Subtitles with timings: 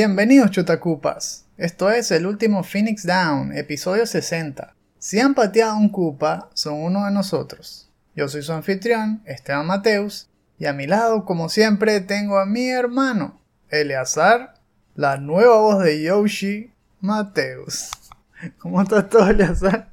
[0.00, 1.44] Bienvenidos chutacupas.
[1.56, 4.76] Esto es el último Phoenix Down, episodio 60.
[4.96, 7.90] Si han pateado un cupa, son uno de nosotros.
[8.14, 12.68] Yo soy su anfitrión, Esteban Mateus, y a mi lado, como siempre, tengo a mi
[12.68, 13.40] hermano,
[13.70, 14.54] Eleazar,
[14.94, 17.90] la nueva voz de Yoshi, Mateus.
[18.60, 19.88] ¿Cómo estás todo, Eleazar?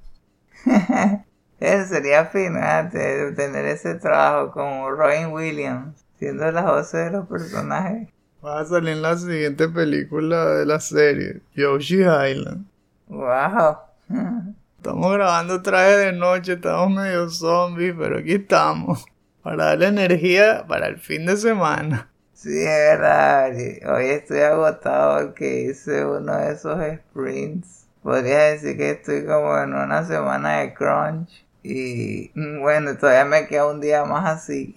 [1.60, 2.60] Eso sería fino
[2.92, 8.10] tener ese trabajo como Robin Williams, siendo la voz de los personajes.
[8.46, 12.68] Va a salir en la siguiente película de la serie, Yoshi Island.
[13.08, 13.78] ¡Wow!
[14.78, 19.04] Estamos grabando traje de noche, estamos medio zombies, pero aquí estamos.
[19.42, 22.12] Para darle energía para el fin de semana.
[22.34, 23.50] Sí, es verdad.
[23.96, 27.88] Hoy estoy agotado porque hice uno de esos sprints.
[28.04, 31.48] Podría decir que estoy como en una semana de crunch.
[31.64, 34.76] Y mm, bueno, todavía me queda un día más así.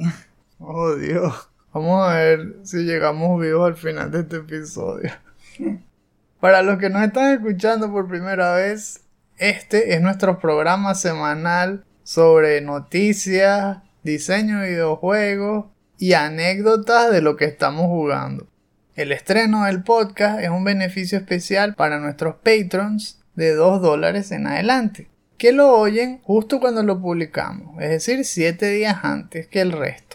[0.59, 1.48] Oh Dios.
[1.79, 5.13] Vamos a ver si llegamos vivos al final de este episodio.
[6.41, 9.03] Para los que nos están escuchando por primera vez,
[9.37, 15.67] este es nuestro programa semanal sobre noticias, diseño de videojuegos
[15.99, 18.49] y anécdotas de lo que estamos jugando.
[18.97, 24.49] El estreno del podcast es un beneficio especial para nuestros patrons de 2 dólares en
[24.49, 29.71] adelante, que lo oyen justo cuando lo publicamos, es decir, 7 días antes que el
[29.71, 30.08] resto.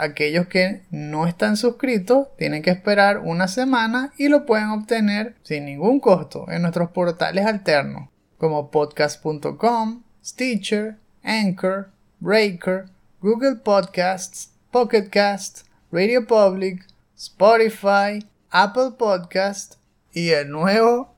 [0.00, 5.66] Aquellos que no están suscritos tienen que esperar una semana y lo pueden obtener sin
[5.66, 12.86] ningún costo en nuestros portales alternos como podcast.com, Stitcher, Anchor, Breaker,
[13.20, 19.74] Google Podcasts, Pocket Cast, Radio Public, Spotify, Apple Podcast
[20.14, 21.14] y el nuevo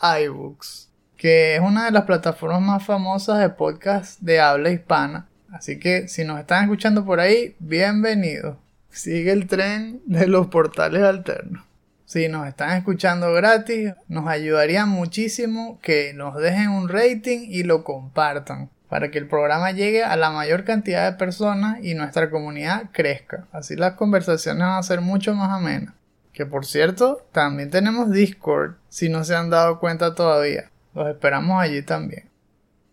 [0.00, 0.88] iBooks,
[1.18, 5.28] que es una de las plataformas más famosas de podcast de habla hispana.
[5.52, 8.56] Así que si nos están escuchando por ahí, bienvenidos.
[8.88, 11.62] Sigue el tren de los portales alternos.
[12.06, 17.84] Si nos están escuchando gratis, nos ayudaría muchísimo que nos dejen un rating y lo
[17.84, 22.88] compartan para que el programa llegue a la mayor cantidad de personas y nuestra comunidad
[22.90, 23.46] crezca.
[23.52, 25.92] Así las conversaciones van a ser mucho más amenas.
[26.32, 30.70] Que por cierto, también tenemos Discord, si no se han dado cuenta todavía.
[30.94, 32.31] Los esperamos allí también.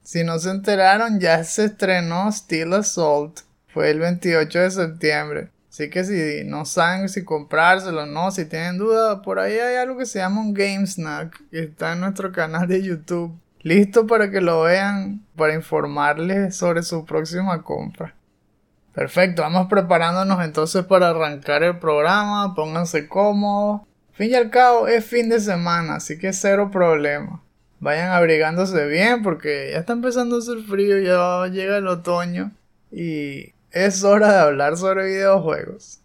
[0.10, 3.42] Si no se enteraron, ya se estrenó Steel Assault.
[3.68, 5.52] Fue el 28 de septiembre.
[5.70, 9.76] Así que si no saben si comprárselo o no, si tienen duda, por ahí hay
[9.76, 13.40] algo que se llama un Game Snack, que está en nuestro canal de YouTube.
[13.62, 18.16] Listo para que lo vean, para informarles sobre su próxima compra.
[18.96, 23.82] Perfecto, vamos preparándonos entonces para arrancar el programa, pónganse cómodos.
[24.14, 27.44] Fin y al cabo es fin de semana, así que cero problema.
[27.82, 32.52] Vayan abrigándose bien porque ya está empezando a hacer frío, ya llega el otoño
[32.92, 36.02] y es hora de hablar sobre videojuegos.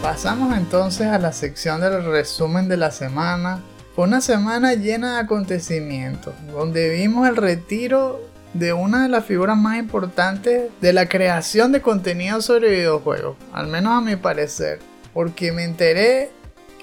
[0.00, 3.60] Pasamos entonces a la sección del resumen de la semana.
[3.96, 9.56] Fue una semana llena de acontecimientos, donde vimos el retiro de una de las figuras
[9.56, 14.78] más importantes de la creación de contenido sobre videojuegos, al menos a mi parecer,
[15.14, 16.30] porque me enteré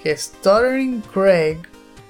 [0.02, 1.58] que Stuttering Craig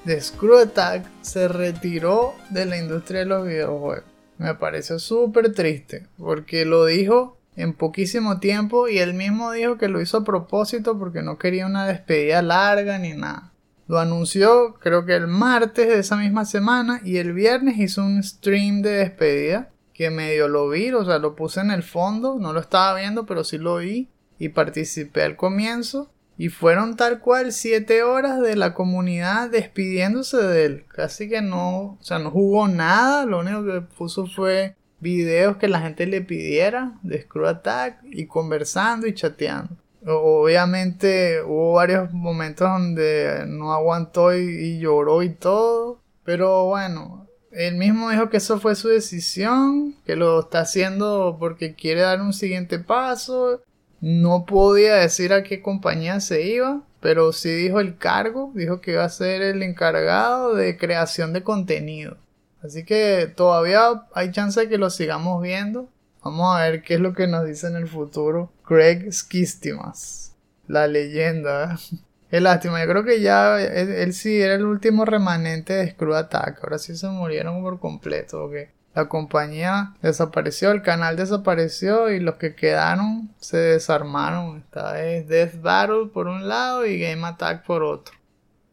[0.04, 4.04] de Screw Attack se retiró de la industria de los videojuegos.
[4.38, 9.88] Me pareció súper triste porque lo dijo en poquísimo tiempo y él mismo dijo que
[9.88, 13.49] lo hizo a propósito porque no quería una despedida larga ni nada.
[13.90, 18.22] Lo anunció creo que el martes de esa misma semana y el viernes hizo un
[18.22, 22.52] stream de despedida que medio lo vi, o sea, lo puse en el fondo, no
[22.52, 24.08] lo estaba viendo, pero sí lo vi
[24.38, 26.08] y participé al comienzo
[26.38, 30.84] y fueron tal cual siete horas de la comunidad despidiéndose de él.
[30.86, 33.26] Casi que no, o sea, no jugó nada.
[33.26, 38.26] Lo único que puso fue videos que la gente le pidiera de Screw Attack y
[38.26, 39.74] conversando y chateando.
[40.06, 46.00] Obviamente hubo varios momentos donde no aguantó y, lloró y todo.
[46.24, 51.74] Pero bueno, él mismo dijo que eso fue su decisión, que lo está haciendo porque
[51.74, 53.62] quiere dar un siguiente paso
[54.00, 58.92] no podía decir a qué compañía se iba, pero sí dijo el cargo, dijo que
[58.92, 62.16] iba a ser el encargado de creación de contenido.
[62.62, 65.88] Así que todavía hay chance de que lo sigamos viendo.
[66.22, 70.34] Vamos a ver qué es lo que nos dice en el futuro Craig Skistimas,
[70.66, 71.78] la leyenda.
[72.30, 76.62] Es lástima, yo creo que ya él, sí era el último remanente de Screw Attack.
[76.62, 78.48] Ahora sí se murieron por completo.
[78.94, 84.58] La compañía desapareció, el canal desapareció y los que quedaron se desarmaron.
[84.58, 88.14] Esta vez Death Battle por un lado y Game Attack por otro.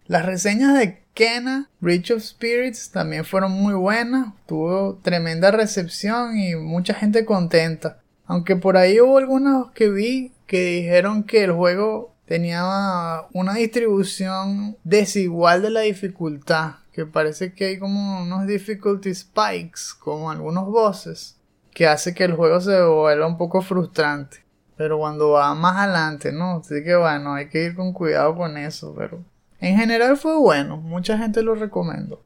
[0.06, 6.56] Las reseñas de Kena, Bridge of Spirits también fueron muy buenas, tuvo tremenda recepción y
[6.56, 7.98] mucha gente contenta.
[8.28, 14.78] Aunque por ahí hubo algunos que vi que dijeron que el juego tenía una distribución
[14.84, 21.36] desigual de la dificultad, que parece que hay como unos difficulty spikes, como algunos bosses,
[21.74, 24.46] que hace que el juego se vuelva un poco frustrante.
[24.76, 26.58] Pero cuando va más adelante, ¿no?
[26.58, 29.24] Así que bueno, hay que ir con cuidado con eso, pero
[29.60, 32.24] en general fue bueno, mucha gente lo recomendó.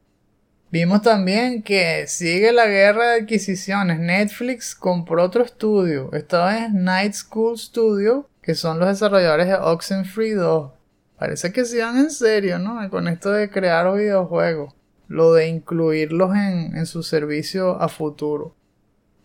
[0.70, 3.98] Vimos también que sigue la guerra de adquisiciones.
[4.00, 10.32] Netflix compró otro estudio, esta vez Night School Studio, que son los desarrolladores de Oxenfree
[10.32, 10.72] 2.
[11.18, 12.88] Parece que sigan en serio, ¿no?
[12.88, 14.74] Con esto de crear videojuegos,
[15.08, 18.56] lo de incluirlos en, en su servicio a futuro.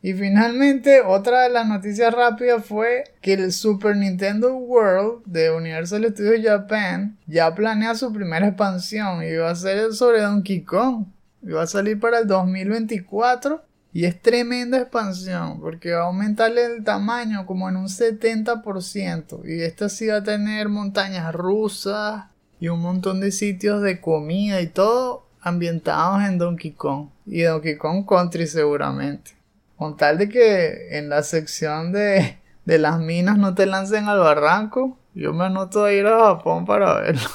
[0.07, 6.05] Y finalmente, otra de las noticias rápidas fue que el Super Nintendo World de Universal
[6.13, 11.07] Studios Japan ya planea su primera expansión y va a ser sobre Donkey Kong.
[11.41, 13.61] Y va a salir para el 2024
[13.91, 19.41] y es tremenda expansión porque va a aumentarle el tamaño como en un 70%.
[19.43, 22.27] Y esta sí va a tener montañas rusas
[22.61, 27.09] y un montón de sitios de comida y todo ambientados en Donkey Kong.
[27.25, 29.36] Y Donkey Kong Country seguramente.
[29.77, 34.19] Con tal de que en la sección de, de las minas no te lancen al
[34.19, 37.29] barranco, yo me anoto a ir a Japón para verlo.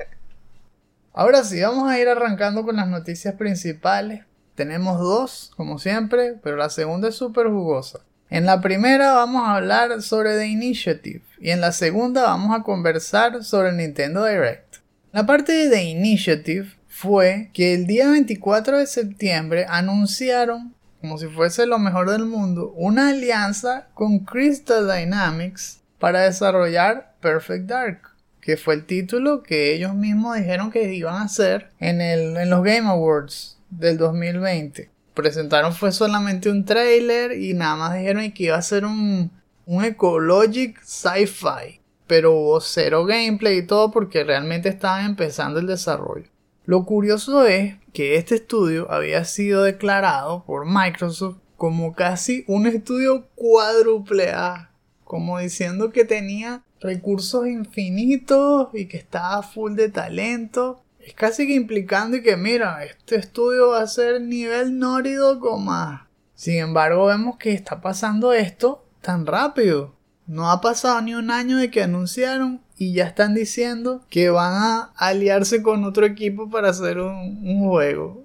[1.14, 4.24] Ahora sí, vamos a ir arrancando con las noticias principales.
[4.54, 8.00] Tenemos dos, como siempre, pero la segunda es súper jugosa.
[8.30, 12.62] En la primera vamos a hablar sobre The Initiative y en la segunda vamos a
[12.62, 14.76] conversar sobre Nintendo Direct.
[15.12, 21.26] La parte de The Initiative fue que el día 24 de septiembre anunciaron como si
[21.26, 28.02] fuese lo mejor del mundo, una alianza con Crystal Dynamics para desarrollar Perfect Dark,
[28.40, 32.88] que fue el título que ellos mismos dijeron que iban a hacer en, los Game
[32.88, 34.90] Awards del 2020.
[35.12, 39.32] Presentaron fue solamente un trailer y nada más dijeron que iba a ser un,
[39.66, 41.80] un Ecologic Sci-Fi.
[42.06, 46.31] Pero hubo cero gameplay y todo porque realmente estaban empezando el desarrollo.
[46.64, 53.26] Lo curioso es que este estudio había sido declarado por Microsoft como casi un estudio
[53.34, 54.70] cuádruple A,
[55.04, 60.82] como diciendo que tenía recursos infinitos y que estaba full de talento.
[61.00, 66.02] Es casi que implicando y que mira, este estudio va a ser nivel nórido más.
[66.36, 69.96] Sin embargo, vemos que está pasando esto tan rápido.
[70.26, 74.54] No ha pasado ni un año de que anunciaron y ya están diciendo que van
[74.54, 78.24] a aliarse con otro equipo para hacer un, juego.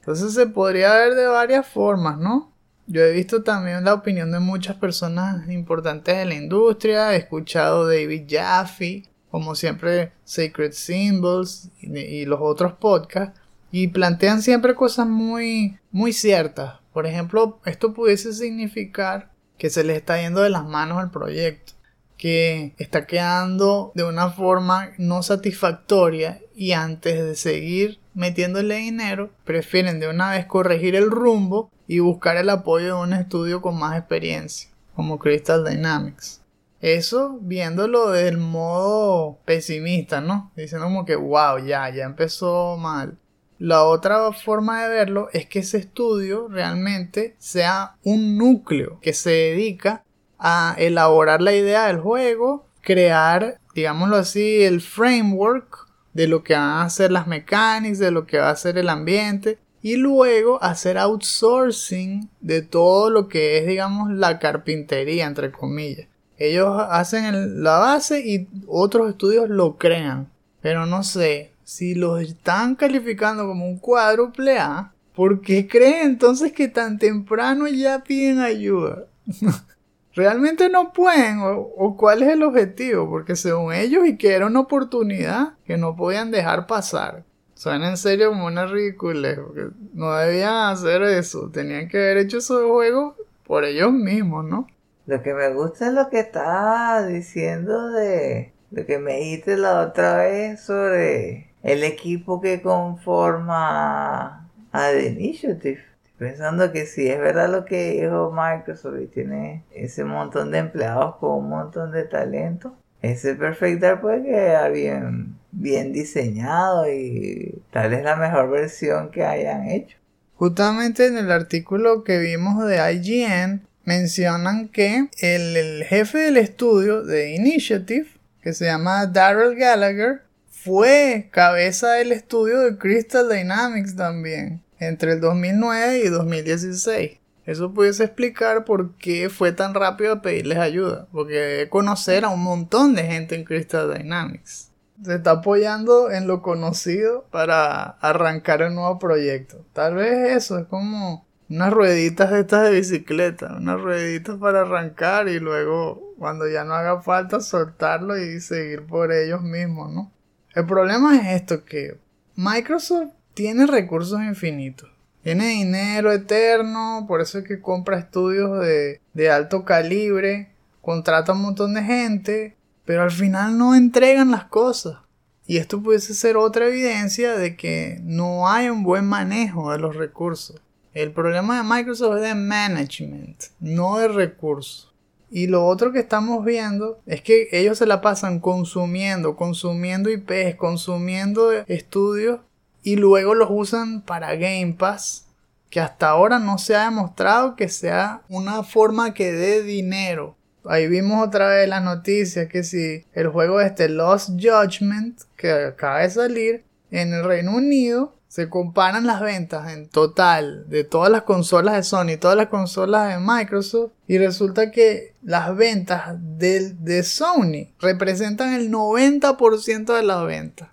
[0.00, 2.52] Entonces se podría ver de varias formas, ¿no?
[2.88, 7.86] Yo he visto también la opinión de muchas personas importantes de la industria, he escuchado
[7.86, 13.38] David Jaffe, como siempre Sacred Symbols y, los otros podcasts,
[13.70, 16.80] y plantean siempre cosas muy, muy ciertas.
[16.92, 21.75] Por ejemplo, esto pudiese significar que se les está yendo de las manos el proyecto
[22.16, 30.00] que está quedando de una forma no satisfactoria y antes de seguir metiéndole dinero, prefieren
[30.00, 33.98] de una vez corregir el rumbo y buscar el apoyo de un estudio con más
[33.98, 36.40] experiencia, como Crystal Dynamics.
[36.80, 40.52] Eso viéndolo del modo pesimista, ¿no?
[40.56, 43.18] Diciendo como que, wow, ya, ya empezó mal.
[43.58, 49.30] La otra forma de verlo es que ese estudio realmente sea un núcleo que se
[49.30, 50.04] dedica
[50.38, 56.80] a elaborar la idea del juego, crear, digámoslo así, el framework de lo que van
[56.80, 60.98] a ser las mecánicas, de lo que va a ser el ambiente, y luego hacer
[60.98, 66.08] outsourcing de todo lo que es, digamos, la carpintería, entre comillas.
[66.38, 70.28] Ellos hacen la base y otros estudios lo crean.
[70.60, 76.52] Pero no sé, si los están calificando como un cuádruple A, ¿por qué creen entonces
[76.52, 79.04] que tan temprano ya piden ayuda?
[80.16, 84.60] realmente no pueden o, cuál es el objetivo, porque según ellos y que era una
[84.60, 87.22] oportunidad que no podían dejar pasar.
[87.54, 92.68] Suena en serio como una porque no debían hacer eso, tenían que haber hecho esos
[92.68, 93.14] juegos
[93.46, 94.66] por ellos mismos, ¿no?
[95.06, 99.80] Lo que me gusta es lo que estaba diciendo de lo que me dijiste la
[99.82, 107.50] otra vez sobre el equipo que conforma a The Initiative pensando que si es verdad
[107.50, 112.76] lo que dijo Microsoft y tiene ese montón de empleados con un montón de talento,
[113.02, 119.24] ese Perfect Dark puede quedar bien, bien diseñado y tal es la mejor versión que
[119.24, 119.96] hayan hecho.
[120.34, 127.02] Justamente en el artículo que vimos de IGN mencionan que el, el jefe del estudio
[127.02, 128.08] de Initiative,
[128.42, 135.20] que se llama Daryl Gallagher, fue cabeza del estudio de Crystal Dynamics también, entre el
[135.20, 137.18] 2009 y 2016.
[137.46, 142.94] Eso pudiese explicar por qué fue tan rápido pedirles ayuda, porque conocer a un montón
[142.96, 144.72] de gente en Crystal Dynamics.
[145.04, 149.64] Se está apoyando en lo conocido para arrancar el nuevo proyecto.
[149.72, 155.28] Tal vez eso es como unas rueditas de estas de bicicleta, unas rueditas para arrancar
[155.28, 160.12] y luego cuando ya no haga falta soltarlo y seguir por ellos mismos, ¿no?
[160.54, 162.00] El problema es esto que
[162.34, 164.90] Microsoft tiene recursos infinitos
[165.26, 170.50] tiene dinero eterno, por eso es que compra estudios de, alto calibre,
[170.80, 174.98] contrata un montón de gente, pero al final no entregan las cosas.
[175.44, 179.96] Y esto pudiese ser otra evidencia de que no hay un buen manejo de los
[179.96, 180.60] recursos.
[180.94, 184.94] El problema de Microsoft es de management, no de recursos.
[185.28, 190.54] Y lo otro que estamos viendo es que ellos se la pasan consumiendo, consumiendo IPs,
[190.54, 192.42] consumiendo estudios
[192.86, 195.26] y luego los usan para Game Pass,
[195.70, 200.36] que hasta ahora no se ha demostrado que sea una forma que dé dinero.
[200.64, 206.02] Ahí vimos otra vez la noticia que si el juego este Lost Judgment que acaba
[206.02, 211.22] de salir en el Reino Unido se comparan las ventas en total de todas las
[211.22, 217.02] consolas de Sony, todas las consolas de Microsoft y resulta que las ventas de, de
[217.02, 220.68] Sony representan el 90% de las ventas.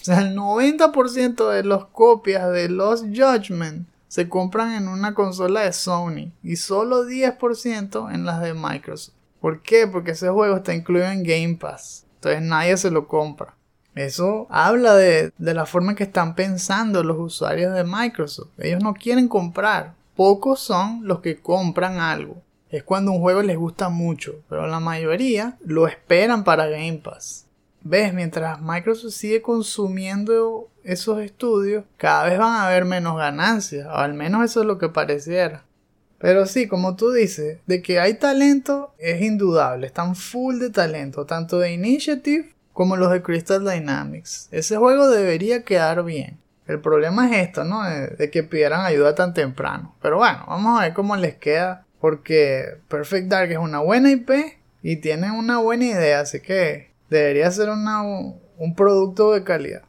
[0.00, 5.62] O sea, el 90% de las copias de Lost Judgment se compran en una consola
[5.62, 9.14] de Sony y solo 10% en las de Microsoft.
[9.40, 9.86] ¿Por qué?
[9.86, 12.06] Porque ese juego está incluido en Game Pass.
[12.16, 13.54] Entonces nadie se lo compra.
[13.94, 18.50] Eso habla de, de la forma en que están pensando los usuarios de Microsoft.
[18.58, 19.94] Ellos no quieren comprar.
[20.16, 22.42] Pocos son los que compran algo.
[22.70, 27.47] Es cuando un juego les gusta mucho, pero la mayoría lo esperan para Game Pass
[27.88, 33.96] ves, mientras Microsoft sigue consumiendo esos estudios, cada vez van a haber menos ganancias, o
[33.96, 35.64] al menos eso es lo que pareciera.
[36.18, 41.26] Pero sí, como tú dices, de que hay talento es indudable, están full de talento,
[41.26, 44.48] tanto de Initiative como los de Crystal Dynamics.
[44.50, 46.38] Ese juego debería quedar bien.
[46.68, 47.82] El problema es esto, ¿no?
[47.82, 49.96] De, que pidieran ayuda tan temprano.
[50.02, 51.86] Pero bueno, vamos a ver cómo les queda.
[51.98, 54.30] Porque Perfect Dark es una buena IP
[54.82, 56.20] y tiene una buena idea.
[56.20, 59.82] Así que Debería ser un producto de calidad.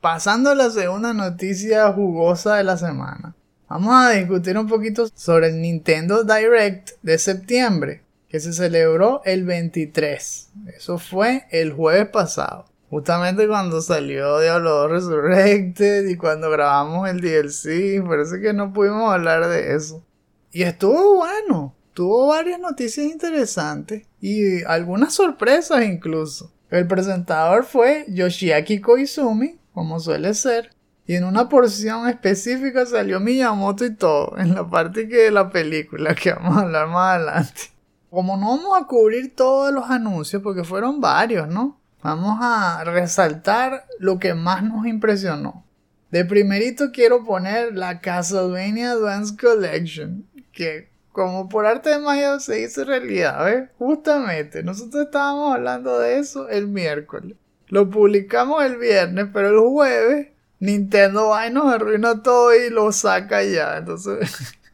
[0.00, 3.34] Pasando a la segunda noticia jugosa de la semana.
[3.68, 9.44] Vamos a discutir un poquito sobre el Nintendo Direct de septiembre, que se celebró el
[9.44, 10.50] 23.
[10.76, 12.66] Eso fue el jueves pasado.
[12.90, 19.12] Justamente cuando salió Diablo 2 Resurrected y cuando grabamos el DLC, parece que no pudimos
[19.12, 20.04] hablar de eso.
[20.52, 26.50] Y estuvo bueno tuvo varias noticias interesantes y algunas sorpresas incluso.
[26.70, 30.70] El presentador fue Yoshiaki Koizumi, como suele ser,
[31.06, 35.50] y en una porción específica salió Miyamoto y todo, en la parte que de la
[35.50, 37.60] película que vamos a hablar más adelante.
[38.08, 41.78] Como no vamos a cubrir todos los anuncios, porque fueron varios, ¿no?
[42.02, 45.66] Vamos a resaltar lo que más nos impresionó.
[46.10, 52.60] De primerito quiero poner la Castlevania Advance Collection, que como por arte de magia se
[52.60, 53.70] hizo realidad, ¿ves?
[53.78, 57.36] Justamente, nosotros estábamos hablando de eso el miércoles.
[57.68, 60.28] Lo publicamos el viernes, pero el jueves
[60.58, 63.76] Nintendo va y nos arruina todo y lo saca ya.
[63.76, 64.28] Entonces,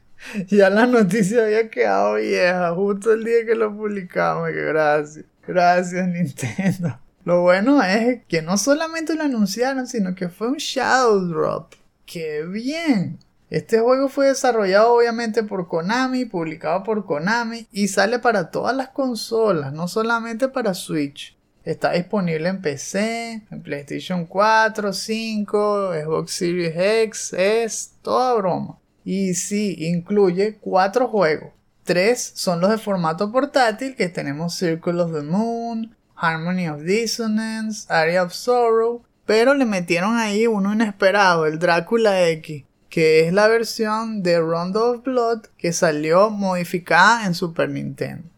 [0.49, 4.49] ya la noticia había quedado vieja justo el día que lo publicamos.
[4.49, 5.27] Que gracias.
[5.47, 6.99] Gracias, Nintendo.
[7.27, 11.75] Lo bueno es que no solamente lo anunciaron, sino que fue un Shadow Drop.
[12.07, 13.19] ¡Qué bien!
[13.50, 18.90] Este juego fue desarrollado obviamente por Konami, publicado por Konami y sale para todas las
[18.90, 21.37] consolas, no solamente para Switch.
[21.64, 28.78] Está disponible en PC, en PlayStation 4, 5, Xbox Series X, es toda broma.
[29.04, 31.50] Y sí, incluye cuatro juegos.
[31.83, 37.92] Tres son los de formato portátil que tenemos Circle of the Moon, Harmony of Dissonance,
[37.92, 43.49] Area of Sorrow, pero le metieron ahí uno inesperado, el Drácula X que es la
[43.49, 48.29] versión de Rondo of Blood que salió modificada en Super Nintendo.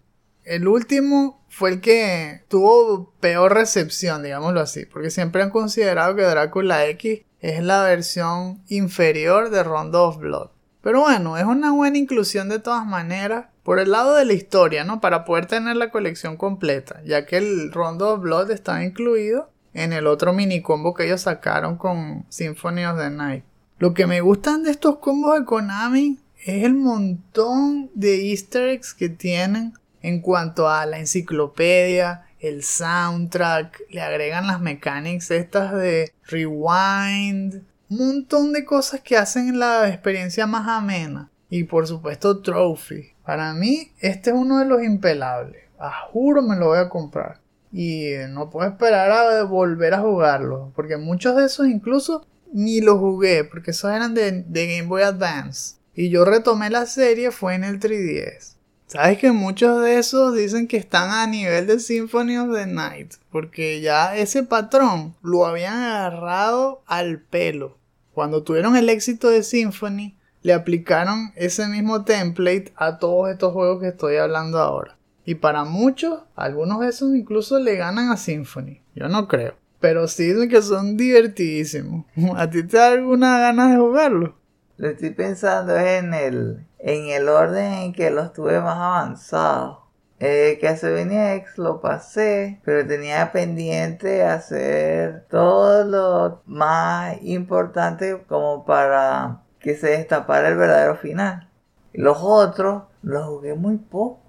[0.44, 6.22] El último fue el que tuvo peor recepción, digámoslo así, porque siempre han considerado que
[6.22, 10.50] Drácula X es la versión inferior de Rondo of Blood.
[10.82, 14.84] Pero bueno, es una buena inclusión de todas maneras por el lado de la historia,
[14.84, 15.00] ¿no?
[15.00, 19.92] Para poder tener la colección completa, ya que el Rondo of Blood está incluido en
[19.92, 23.44] el otro mini combo que ellos sacaron con Symphony of the Night.
[23.82, 28.94] Lo que me gustan de estos combos de Konami es el montón de easter eggs
[28.94, 29.72] que tienen
[30.02, 37.98] en cuanto a la enciclopedia, el soundtrack, le agregan las mechanics estas de rewind, un
[37.98, 41.28] montón de cosas que hacen la experiencia más amena.
[41.50, 43.14] Y por supuesto Trophy.
[43.24, 45.60] Para mí este es uno de los impelables.
[45.80, 47.40] A juro me lo voy a comprar.
[47.72, 50.70] Y no puedo esperar a volver a jugarlo.
[50.76, 53.44] Porque muchos de esos incluso ni los jugué.
[53.44, 55.76] Porque esos eran de, de Game Boy Advance.
[55.94, 58.56] Y yo retomé la serie fue en el 3DS.
[58.92, 63.14] Sabes que muchos de esos dicen que están a nivel de Symphony of the Night,
[63.30, 67.78] porque ya ese patrón lo habían agarrado al pelo.
[68.12, 73.80] Cuando tuvieron el éxito de Symphony, le aplicaron ese mismo template a todos estos juegos
[73.80, 74.98] que estoy hablando ahora.
[75.24, 78.82] Y para muchos, algunos de esos incluso le ganan a Symphony.
[78.94, 79.54] Yo no creo.
[79.82, 82.06] Pero sí dicen que son divertidísimos.
[82.36, 84.36] ¿A ti te da alguna ganas de jugarlo?
[84.78, 89.78] Lo estoy pensando en el, en el orden en que los tuve más avanzados.
[90.20, 99.42] Eh, venía X lo pasé, pero tenía pendiente hacer todo lo más importante como para
[99.58, 101.48] que se destapara el verdadero final.
[101.92, 104.22] Los otros los jugué muy poco.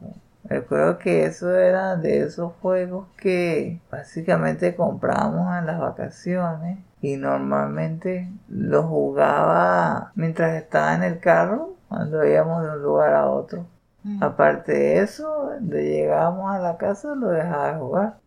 [0.46, 8.30] Recuerdo que eso era de esos juegos que básicamente compramos en las vacaciones y normalmente
[8.50, 13.66] los jugaba mientras estaba en el carro cuando íbamos de un lugar a otro.
[14.04, 14.22] Mm.
[14.22, 18.18] Aparte de eso, cuando llegábamos a la casa lo dejaba de jugar.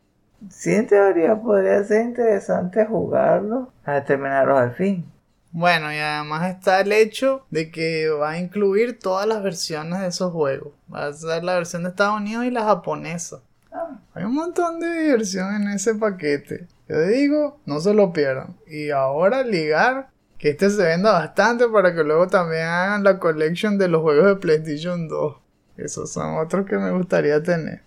[0.48, 5.10] Sí, en teoría podría ser interesante jugarlo a terminarlo al fin.
[5.58, 10.08] Bueno, y además está el hecho de que va a incluir todas las versiones de
[10.08, 10.74] esos juegos.
[10.92, 13.40] Va a ser la versión de Estados Unidos y la japonesa.
[13.72, 13.98] Ah.
[14.12, 16.66] Hay un montón de diversión en ese paquete.
[16.90, 18.54] Yo digo, no se lo pierdan.
[18.66, 23.78] Y ahora ligar que este se venda bastante para que luego también hagan la collection
[23.78, 25.36] de los juegos de PlayStation 2.
[25.78, 27.82] Esos son otros que me gustaría tener.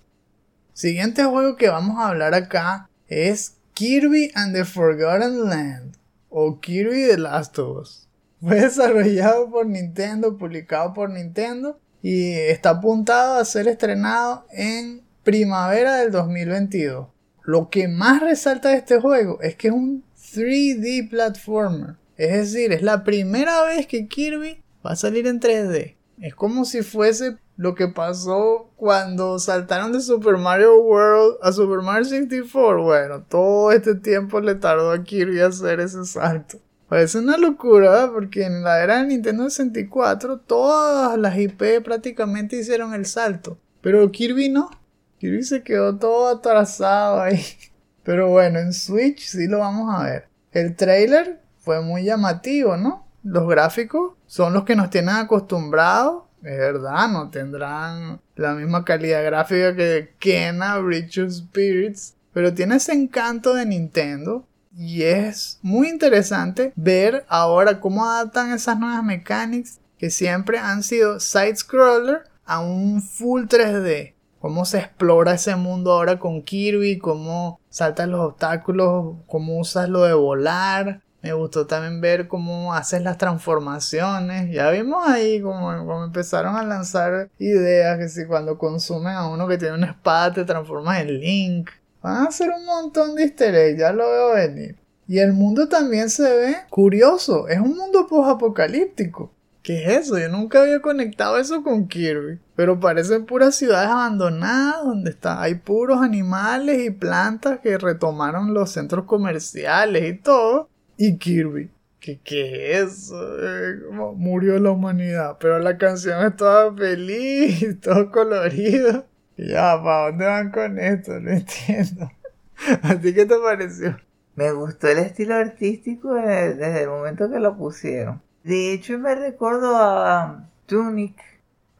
[0.73, 5.98] Siguiente juego que vamos a hablar acá es Kirby and the Forgotten Land
[6.29, 8.07] o Kirby The Last of Us.
[8.41, 15.97] Fue desarrollado por Nintendo, publicado por Nintendo y está apuntado a ser estrenado en primavera
[15.97, 17.07] del 2022.
[17.43, 21.95] Lo que más resalta de este juego es que es un 3D platformer.
[22.15, 25.95] Es decir, es la primera vez que Kirby va a salir en 3D.
[26.19, 31.79] Es como si fuese lo que pasó cuando saltaron de Super Mario World a Super
[31.79, 32.81] Mario 64.
[32.81, 36.57] Bueno, todo este tiempo le tardó a Kirby hacer ese salto.
[36.87, 42.93] Parece una locura, porque en la era de Nintendo 64 todas las IP prácticamente hicieron
[42.93, 43.57] el salto.
[43.81, 44.69] Pero Kirby no.
[45.17, 47.43] Kirby se quedó todo atrasado ahí.
[48.03, 50.29] Pero bueno, en Switch sí lo vamos a ver.
[50.53, 53.05] El trailer fue muy llamativo, ¿no?
[53.21, 56.23] Los gráficos son los que nos tienen acostumbrados.
[56.41, 62.15] Es verdad, no tendrán la misma calidad gráfica que Kena Bridge of Spirits.
[62.33, 64.45] Pero tiene ese encanto de Nintendo.
[64.75, 71.19] Y es muy interesante ver ahora cómo adaptan esas nuevas mechanics que siempre han sido
[71.19, 78.07] side-scroller a un full 3D cómo se explora ese mundo ahora con Kirby, cómo saltas
[78.07, 81.01] los obstáculos, cómo usas lo de volar.
[81.21, 84.53] Me gustó también ver cómo haces las transformaciones.
[84.53, 89.57] Ya vimos ahí cómo, empezaron a lanzar ideas que si cuando consumen a uno que
[89.57, 91.69] tiene una espada te transformas en Link.
[92.01, 94.77] Van a hacer un montón de easter eggs, ya lo veo venir.
[95.07, 97.47] Y el mundo también se ve curioso.
[97.47, 99.33] Es un mundo post-apocalíptico.
[99.61, 100.17] ¿Qué es eso?
[100.17, 102.39] Yo nunca había conectado eso con Kirby.
[102.55, 108.71] Pero parecen puras ciudades abandonadas donde está, hay puros animales y plantas que retomaron los
[108.71, 110.68] centros comerciales y todo.
[111.01, 111.71] Y Kirby.
[112.01, 113.15] ¿Qué, qué es eso?
[113.39, 113.79] Eh,
[114.17, 115.37] murió la humanidad.
[115.39, 119.05] Pero la canción es toda feliz, todo colorido.
[119.37, 121.17] ya, ¿para dónde van con esto?
[121.21, 122.11] No entiendo.
[122.83, 123.97] ¿A ti qué te pareció?
[124.35, 128.21] Me gustó el estilo artístico desde el momento que lo pusieron.
[128.43, 131.15] De hecho, me recuerdo a Tunic.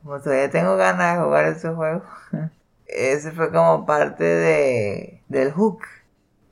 [0.01, 2.03] Como todavía tengo ganas de jugar ese juego.
[2.87, 5.81] Ese fue como parte de, del hook.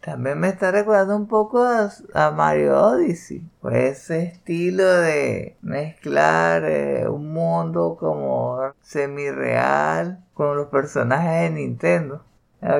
[0.07, 3.45] También me está recordando un poco a, Mario Odyssey.
[3.59, 12.23] Pues ese estilo de mezclar eh, un mundo como semi-real con los personajes de Nintendo.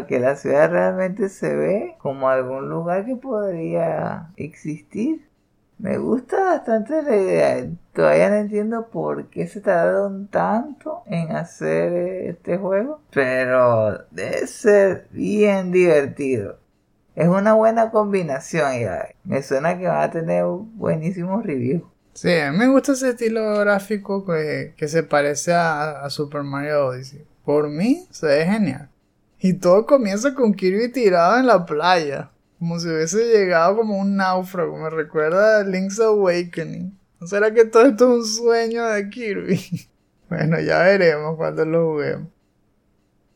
[0.08, 5.28] Que la ciudad realmente se ve como algún lugar que podría existir.
[5.80, 7.68] Me gusta bastante la idea.
[7.92, 11.92] Todavía no entiendo por qué se tardaron tanto en hacer
[12.30, 13.02] este juego.
[13.12, 16.66] Pero debe ser bien divertido.
[17.18, 19.10] Es una buena combinación, ya.
[19.24, 21.82] Me suena que va a tener buenísimos reviews.
[22.14, 27.26] Sí, a mí me gusta ese estilo gráfico que, se parece a, Super Mario Odyssey.
[27.44, 28.90] Por mí, se ve genial.
[29.40, 32.30] Y todo comienza con Kirby tirado en la playa.
[32.60, 34.78] Como si hubiese llegado como un náufrago.
[34.78, 36.96] Me recuerda a Link's Awakening.
[37.20, 39.90] ¿No será que todo esto es un sueño de Kirby?
[40.30, 42.28] bueno, ya veremos cuando lo juguemos.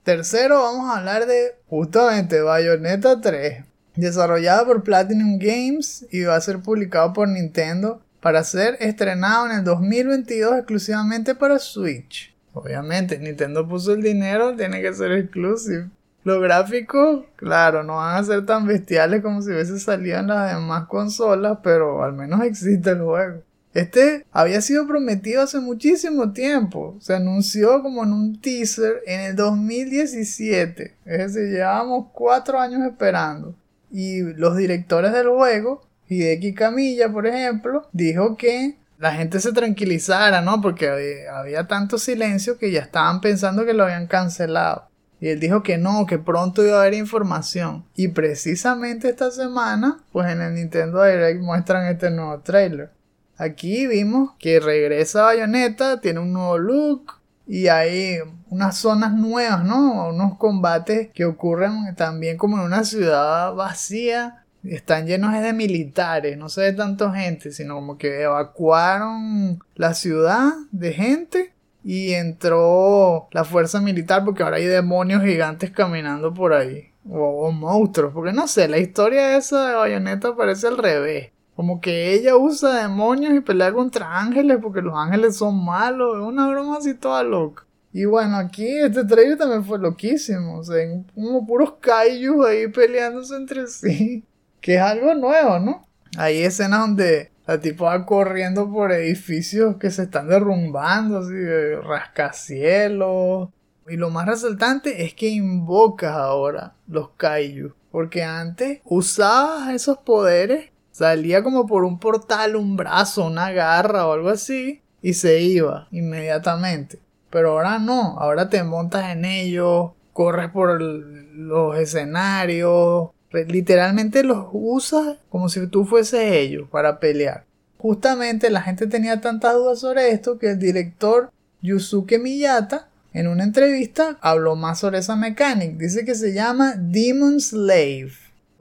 [0.04, 3.71] Tercero, vamos a hablar de justamente Bayonetta 3.
[3.96, 9.58] Desarrollado por Platinum Games y va a ser publicado por Nintendo para ser estrenado en
[9.58, 12.34] el 2022 exclusivamente para Switch.
[12.54, 15.86] Obviamente, Nintendo puso el dinero, tiene que ser exclusivo.
[16.24, 20.54] Los gráficos, claro, no van a ser tan bestiales como si hubiese salido en las
[20.54, 23.42] demás consolas, pero al menos existe el juego.
[23.74, 26.98] Este había sido prometido hace muchísimo tiempo.
[27.00, 30.96] Se anunció como en un teaser en el 2017.
[31.06, 33.56] Es decir, llevábamos cuatro años esperando.
[33.92, 40.42] Y los directores del juego, Hideki Camilla, por ejemplo, dijo que la gente se tranquilizara,
[40.42, 40.62] ¿no?
[40.62, 44.88] Porque había, tanto silencio que ya estaban pensando que lo habían cancelado.
[45.20, 47.86] Y él dijo que no, que pronto iba a haber información.
[47.96, 52.92] Y precisamente esta semana, pues en el Nintendo Direct muestran este nuevo trailer.
[53.38, 57.14] Aquí vimos que regresa Bayonetta, tiene un nuevo look
[57.48, 58.20] y hay
[58.52, 60.10] unas zonas nuevas, ¿no?
[60.10, 64.44] Unos combates que ocurren también como en una ciudad vacía.
[64.64, 70.52] Están llenos de militares, no se ve tanto gente, sino como que evacuaron la ciudad
[70.72, 76.92] de gente y entró la fuerza militar porque ahora hay demonios gigantes caminando por ahí.
[77.10, 81.32] O, monstruos, porque no sé, la historia esa de Bayonetta parece al revés.
[81.56, 86.18] Como que ella usa demonios y pelea contra ángeles porque los ángeles son malos.
[86.18, 87.66] Es una broma así toda loca.
[87.94, 90.60] Y bueno, aquí este trailer también fue loquísimo.
[90.60, 90.78] O sea,
[91.14, 94.26] como puros kaijus ahí peleándose entre sí.
[94.62, 95.88] Que es algo nuevo, ¿no?
[96.18, 101.82] Hay escenas donde la tipo va corriendo por edificios que se están derrumbando, así de
[101.82, 103.50] rascacielos.
[103.88, 107.74] Y lo más resaltante es que invocas ahora los kaiju.
[107.92, 114.14] Porque antes usabas esos poderes Salía como por un portal, un brazo, una garra o
[114.14, 114.82] algo así.
[115.02, 117.00] Y se iba inmediatamente.
[117.32, 123.10] Pero ahora no, ahora te montas en ellos, corres por los escenarios.
[123.32, 127.46] Literalmente los usas como si tú fueses ellos para pelear.
[127.78, 133.44] Justamente la gente tenía tantas dudas sobre esto que el director Yusuke Miyata en una
[133.44, 135.78] entrevista habló más sobre esa mecánica.
[135.78, 138.12] Dice que se llama Demon Slave.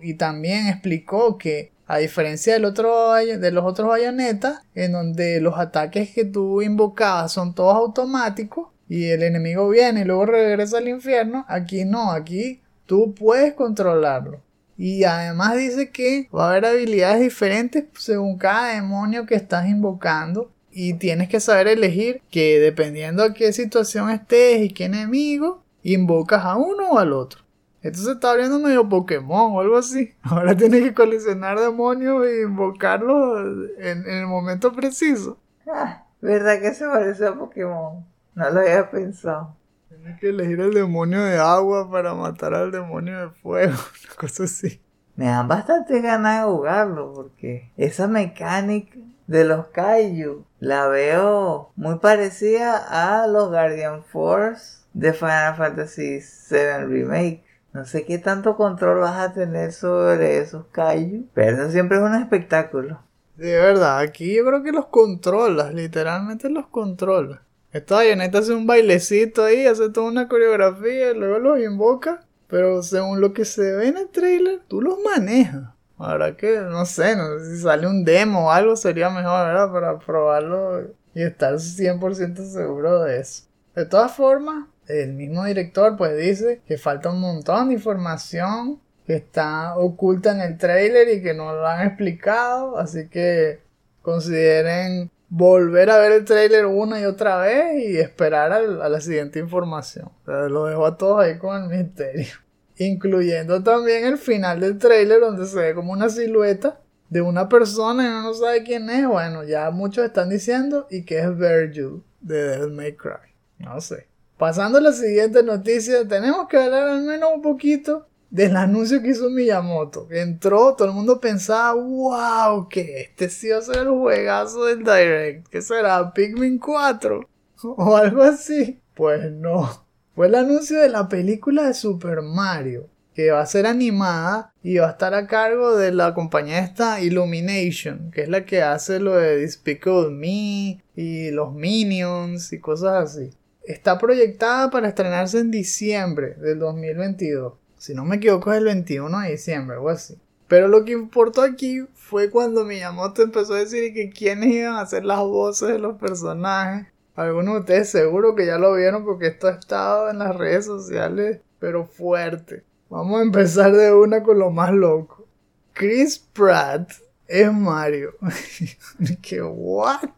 [0.01, 5.59] Y también explicó que a diferencia del otro, de los otros bayonetas, en donde los
[5.59, 10.87] ataques que tú invocabas son todos automáticos y el enemigo viene y luego regresa al
[10.87, 14.41] infierno, aquí no, aquí tú puedes controlarlo.
[14.79, 20.53] Y además dice que va a haber habilidades diferentes según cada demonio que estás invocando.
[20.71, 26.45] Y tienes que saber elegir que dependiendo a qué situación estés y qué enemigo, invocas
[26.45, 27.43] a uno o al otro.
[27.83, 30.15] Esto se está abriendo medio Pokémon o algo así.
[30.23, 35.39] Ahora tienes que coleccionar demonios e invocarlos en, el momento preciso.
[35.67, 38.05] Ah, ¿verdad que se parece a Pokémon?
[38.35, 39.57] No lo había pensado.
[39.89, 43.73] Tienes que elegir el demonio de agua para matar al demonio de fuego,
[44.05, 44.81] una cosa así.
[45.17, 51.99] Me dan bastante ganas de jugarlo porque esa mecánica de los Kaiju la veo muy
[51.99, 57.45] parecida a los Guardian Force de Final Fantasy VII Remake.
[57.73, 62.03] No sé qué tanto control vas a tener sobre esos kaiju, pero eso siempre es
[62.03, 63.01] un espectáculo.
[63.37, 67.41] De verdad, aquí yo creo que los controlas, literalmente los controlas.
[67.73, 73.21] Esta bayoneta hace un bailecito ahí, hace toda una coreografía, luego los invoca, pero según
[73.21, 75.71] lo que se ve en el trailer, tú los manejas.
[75.97, 79.71] Ahora que, no sé, no sé si sale un demo o algo sería mejor, ¿verdad?
[79.71, 80.83] Para probarlo
[81.15, 83.45] y estar 100% seguro de eso.
[83.77, 89.17] De todas formas, el mismo director pues dice que falta un montón de información que
[89.17, 93.61] está oculta en el trailer y que no lo han explicado, así que
[94.03, 99.39] consideren volver a ver el trailer una y otra vez y esperar a la siguiente
[99.39, 100.11] información.
[100.27, 102.35] lo dejo a todos ahí con el misterio.
[102.77, 108.05] Incluyendo también el final del trailer donde se ve como una silueta de una persona
[108.05, 109.07] y uno no sabe quién es.
[109.07, 113.35] Bueno, ya muchos están diciendo y que es Virgil de Devil May Cry.
[113.59, 114.10] No sé.
[114.41, 119.11] Pasando a la siguiente noticia, tenemos que hablar al menos un poquito del anuncio que
[119.11, 120.09] hizo Miyamoto.
[120.11, 124.79] Entró, todo el mundo pensaba, wow, que este sí va a ser el juegazo del
[124.79, 125.47] Direct.
[125.49, 126.15] ¿Qué será?
[126.15, 127.29] Pikmin 4
[127.65, 128.81] o algo así.
[128.95, 129.85] Pues no.
[130.15, 132.89] Fue el anuncio de la película de Super Mario.
[133.13, 137.03] que va a ser animada y va a estar a cargo de la compañía esta
[137.03, 143.11] Illumination, que es la que hace lo de Despicable Me y los Minions y cosas
[143.11, 143.31] así.
[143.65, 147.55] Está proyectada para estrenarse en diciembre del 2022.
[147.77, 150.19] Si no me equivoco es el 21 de diciembre, algo así.
[150.49, 154.81] Pero lo que importó aquí fue cuando Miyamoto empezó a decir que quiénes iban a
[154.81, 156.89] hacer las voces de los personajes.
[157.15, 160.65] Algunos de ustedes seguro que ya lo vieron porque esto ha estado en las redes
[160.65, 162.65] sociales, pero fuerte.
[162.89, 165.27] Vamos a empezar de una con lo más loco.
[165.73, 166.91] Chris Pratt
[167.29, 168.15] es Mario.
[169.23, 170.11] ¿Qué what?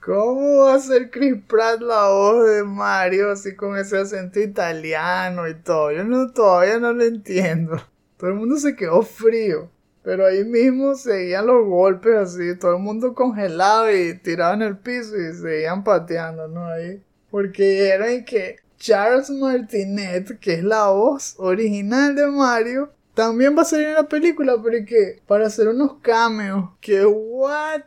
[0.00, 5.48] ¿Cómo va a ser Chris Pratt la voz de Mario así con ese acento italiano
[5.48, 5.92] y todo?
[5.92, 7.76] Yo no, todavía no lo entiendo.
[8.16, 9.70] Todo el mundo se quedó frío.
[10.02, 14.78] Pero ahí mismo seguían los golpes así, todo el mundo congelado y tirado en el
[14.78, 16.66] piso y seguían pateando, ¿no?
[16.66, 17.02] Ahí.
[17.30, 23.64] Porque era que Charles Martinet, que es la voz original de Mario, también va a
[23.66, 27.82] salir en la película, pero que para hacer unos cameos, que what?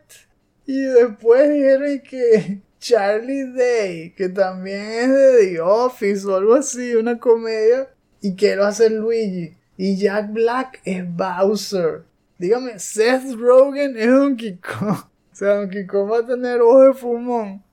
[0.71, 6.95] Y después dijeron que Charlie Day, que también es de The Office o algo así,
[6.95, 7.89] una comedia,
[8.21, 9.57] y que a ser Luigi.
[9.75, 12.05] Y Jack Black es Bowser.
[12.38, 14.95] Dígame, Seth Rogen es Donkey Kong.
[15.34, 17.63] O sea, Donkey Kong va a tener ojo de fumón.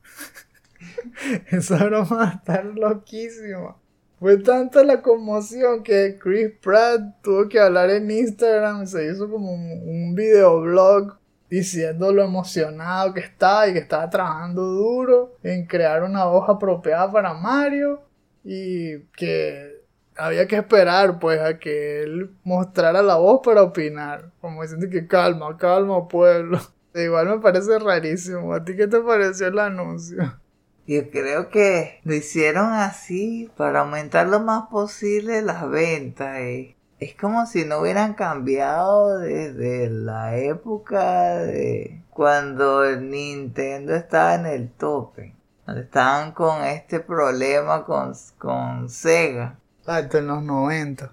[1.52, 3.76] Esa broma va a estar loquísima.
[4.18, 8.88] Fue tanta la conmoción que Chris Pratt tuvo que hablar en Instagram.
[8.88, 11.17] Se hizo como un, un videoblog
[11.50, 17.10] diciendo lo emocionado que estaba y que estaba trabajando duro en crear una voz apropiada
[17.10, 18.02] para Mario
[18.44, 19.78] y que
[20.16, 25.06] había que esperar pues a que él mostrara la voz para opinar, como diciendo que
[25.06, 26.58] calma, calma pueblo.
[26.94, 28.52] Igual me parece rarísimo.
[28.52, 30.40] ¿A ti qué te pareció el anuncio?
[30.86, 36.38] Yo creo que lo hicieron así para aumentar lo más posible las ventas.
[36.38, 36.77] Eh.
[37.00, 44.70] Es como si no hubieran cambiado desde la época de cuando Nintendo estaba en el
[44.72, 45.32] tope.
[45.68, 49.58] Estaban con este problema con, con Sega.
[49.80, 51.12] Exacto, en los 90.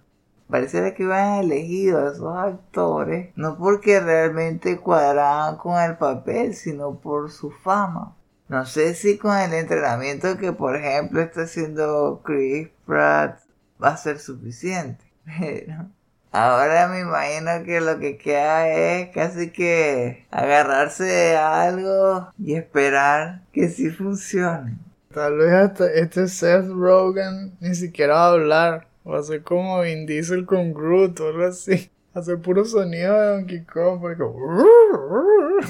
[0.49, 6.99] Pareciera que iban elegido a esos actores no porque realmente cuadraban con el papel, sino
[6.99, 8.15] por su fama.
[8.47, 13.39] No sé si con el entrenamiento que, por ejemplo, está haciendo Chris Pratt
[13.83, 15.04] va a ser suficiente.
[15.25, 15.89] Pero
[16.31, 23.41] ahora me imagino que lo que queda es casi que agarrarse de algo y esperar
[23.51, 24.77] que sí funcione.
[25.13, 28.87] Tal vez hasta este Seth Rogen ni siquiera va a hablar.
[29.07, 31.89] Va a ser como Vin Diesel con Groot o algo así.
[32.13, 34.23] Hacer puro sonido de Donkey Kong porque...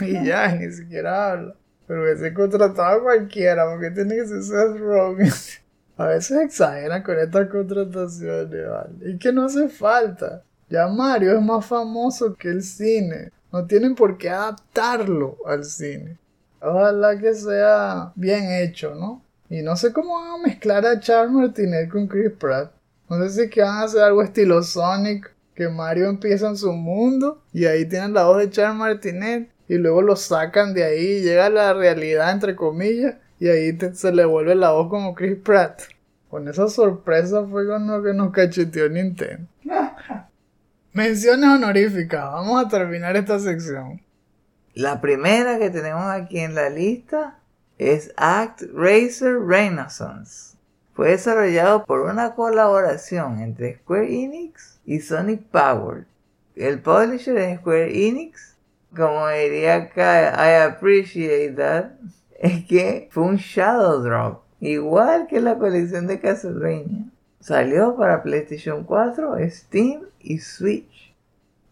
[0.05, 1.55] Y ya, ni siquiera habla.
[1.85, 5.29] Pero hubiese contratado a cualquiera, porque tiene que ser Seth Rogen.
[5.97, 9.11] A veces exageran con estas contrataciones, ¿vale?
[9.11, 10.43] Y que no hace falta.
[10.69, 13.31] Ya Mario es más famoso que el cine.
[13.51, 16.17] No tienen por qué adaptarlo al cine.
[16.59, 19.23] Ojalá que sea bien hecho, ¿no?
[19.49, 22.73] Y no sé cómo van a mezclar a Charles Martinet con Chris Pratt.
[23.09, 26.73] No sé si que van a hacer algo estilo Sonic, que Mario empieza en su
[26.73, 31.21] mundo y ahí tienen la voz de Charles Martinet y luego lo sacan de ahí,
[31.21, 35.37] llega a la realidad entre comillas y ahí se le vuelve la voz como Chris
[35.37, 35.81] Pratt.
[36.29, 39.47] Con esa sorpresa fue con lo que nos cacheteó Nintendo.
[40.93, 44.01] Menciones honoríficas, vamos a terminar esta sección.
[44.73, 47.39] La primera que tenemos aquí en la lista
[47.77, 50.57] es Act Racer Renaissance.
[50.93, 56.05] Fue desarrollado por una colaboración entre Square Enix y Sonic Power.
[56.55, 58.55] El publisher es Square Enix
[58.95, 61.97] como diría acá, I appreciate that,
[62.35, 67.05] es que fue un Shadow Drop, igual que la colección de Castlevania.
[67.39, 71.13] Salió para PlayStation 4, Steam y Switch.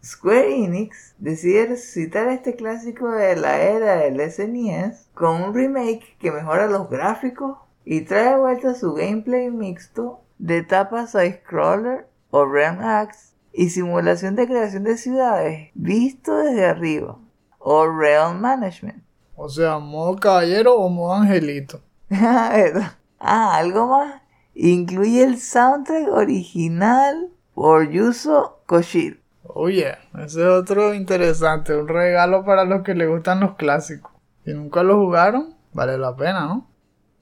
[0.04, 6.30] Square Enix decide resucitar este clásico de la era del SNES con un remake que
[6.30, 12.80] mejora los gráficos y trae de vuelta su gameplay mixto de etapa side-scroller o Realm
[12.80, 17.18] Axe y simulación de creación de ciudades visto desde arriba
[17.58, 19.03] o Realm Management.
[19.36, 21.80] O sea, modo caballero o modo angelito.
[22.10, 24.22] ah, algo más.
[24.54, 29.16] Incluye el soundtrack original por Yuzo Koshiro.
[29.42, 34.12] Oye, ese es otro interesante, un regalo para los que les gustan los clásicos.
[34.44, 36.66] Si nunca lo jugaron, vale la pena, ¿no?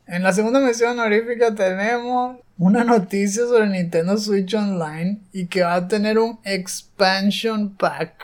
[0.07, 5.75] En la segunda mención honorífica tenemos una noticia sobre Nintendo Switch Online y que va
[5.75, 8.14] a tener un expansion pack.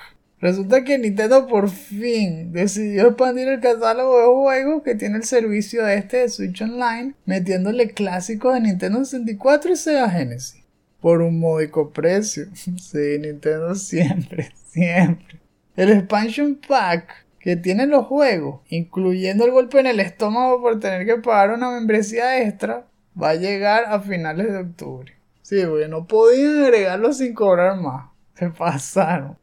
[0.41, 5.87] Resulta que Nintendo por fin decidió expandir el catálogo de juegos que tiene el servicio
[5.89, 10.63] este de Switch Online, metiéndole clásicos de Nintendo 64 y Sega Genesis.
[11.01, 12.47] por un módico precio.
[12.55, 15.41] Sí, Nintendo siempre, siempre.
[15.77, 21.07] El expansion pack que tiene los juegos, incluyendo el golpe en el estómago por tener
[21.07, 22.87] que pagar una membresía extra,
[23.21, 25.15] va a llegar a finales de octubre.
[25.43, 28.11] Sí, porque no podían agregarlo sin cobrar más.
[28.35, 29.38] Se pasaron.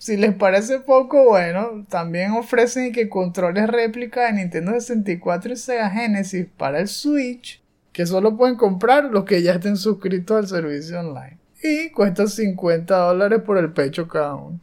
[0.00, 5.90] Si les parece poco, bueno, también ofrecen que controles réplica de Nintendo 64 y Sega
[5.90, 11.00] Genesis para el Switch, que solo pueden comprar los que ya estén suscritos al servicio
[11.00, 11.36] online.
[11.62, 14.58] Y cuesta 50 dólares por el pecho cada uno.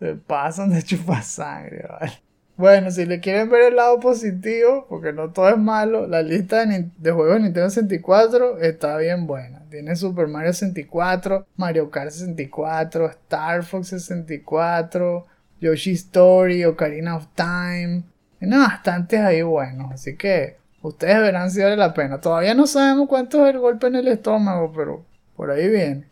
[0.00, 2.21] Se pasan de chupar sangre, ¿vale?
[2.56, 6.64] Bueno, si le quieren ver el lado positivo, porque no todo es malo, la lista
[6.66, 9.62] de, juegos de Nintendo 64 está bien buena.
[9.70, 15.26] Tiene Super Mario 64, Mario Kart 64, Star Fox 64,
[15.60, 18.02] Yoshi Story, Ocarina of Time.
[18.38, 22.20] Tiene bastantes ahí buenos, así que ustedes verán si vale la pena.
[22.20, 25.04] Todavía no sabemos cuánto es el golpe en el estómago, pero
[25.36, 26.06] por ahí viene.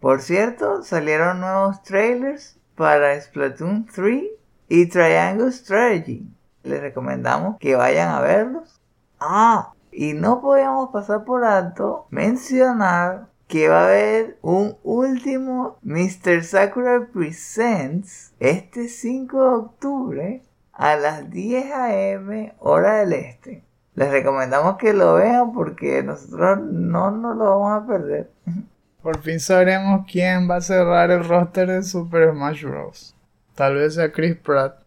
[0.00, 4.35] Por cierto, salieron nuevos trailers para Splatoon 3
[4.68, 6.26] y Triangle Strategy.
[6.62, 8.80] Les recomendamos que vayan a verlos.
[9.20, 16.42] Ah, y no podíamos pasar por alto mencionar que va a haber un último Mr.
[16.42, 23.64] Sakura Presents este 5 de octubre a las 10 am hora del este.
[23.94, 28.30] Les recomendamos que lo vean porque nosotros no nos lo vamos a perder.
[29.02, 33.15] Por fin sabremos quién va a cerrar el roster de Super Smash Bros.
[33.56, 34.82] Tal vez sea Chris Pratt.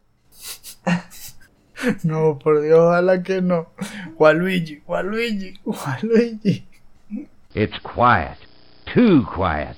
[2.04, 3.72] no, por Dios, ojalá que no.
[4.20, 6.68] Waluigi, Waluigi, Waluigi.
[7.56, 8.38] It's quiet.
[8.94, 9.76] Too quiet.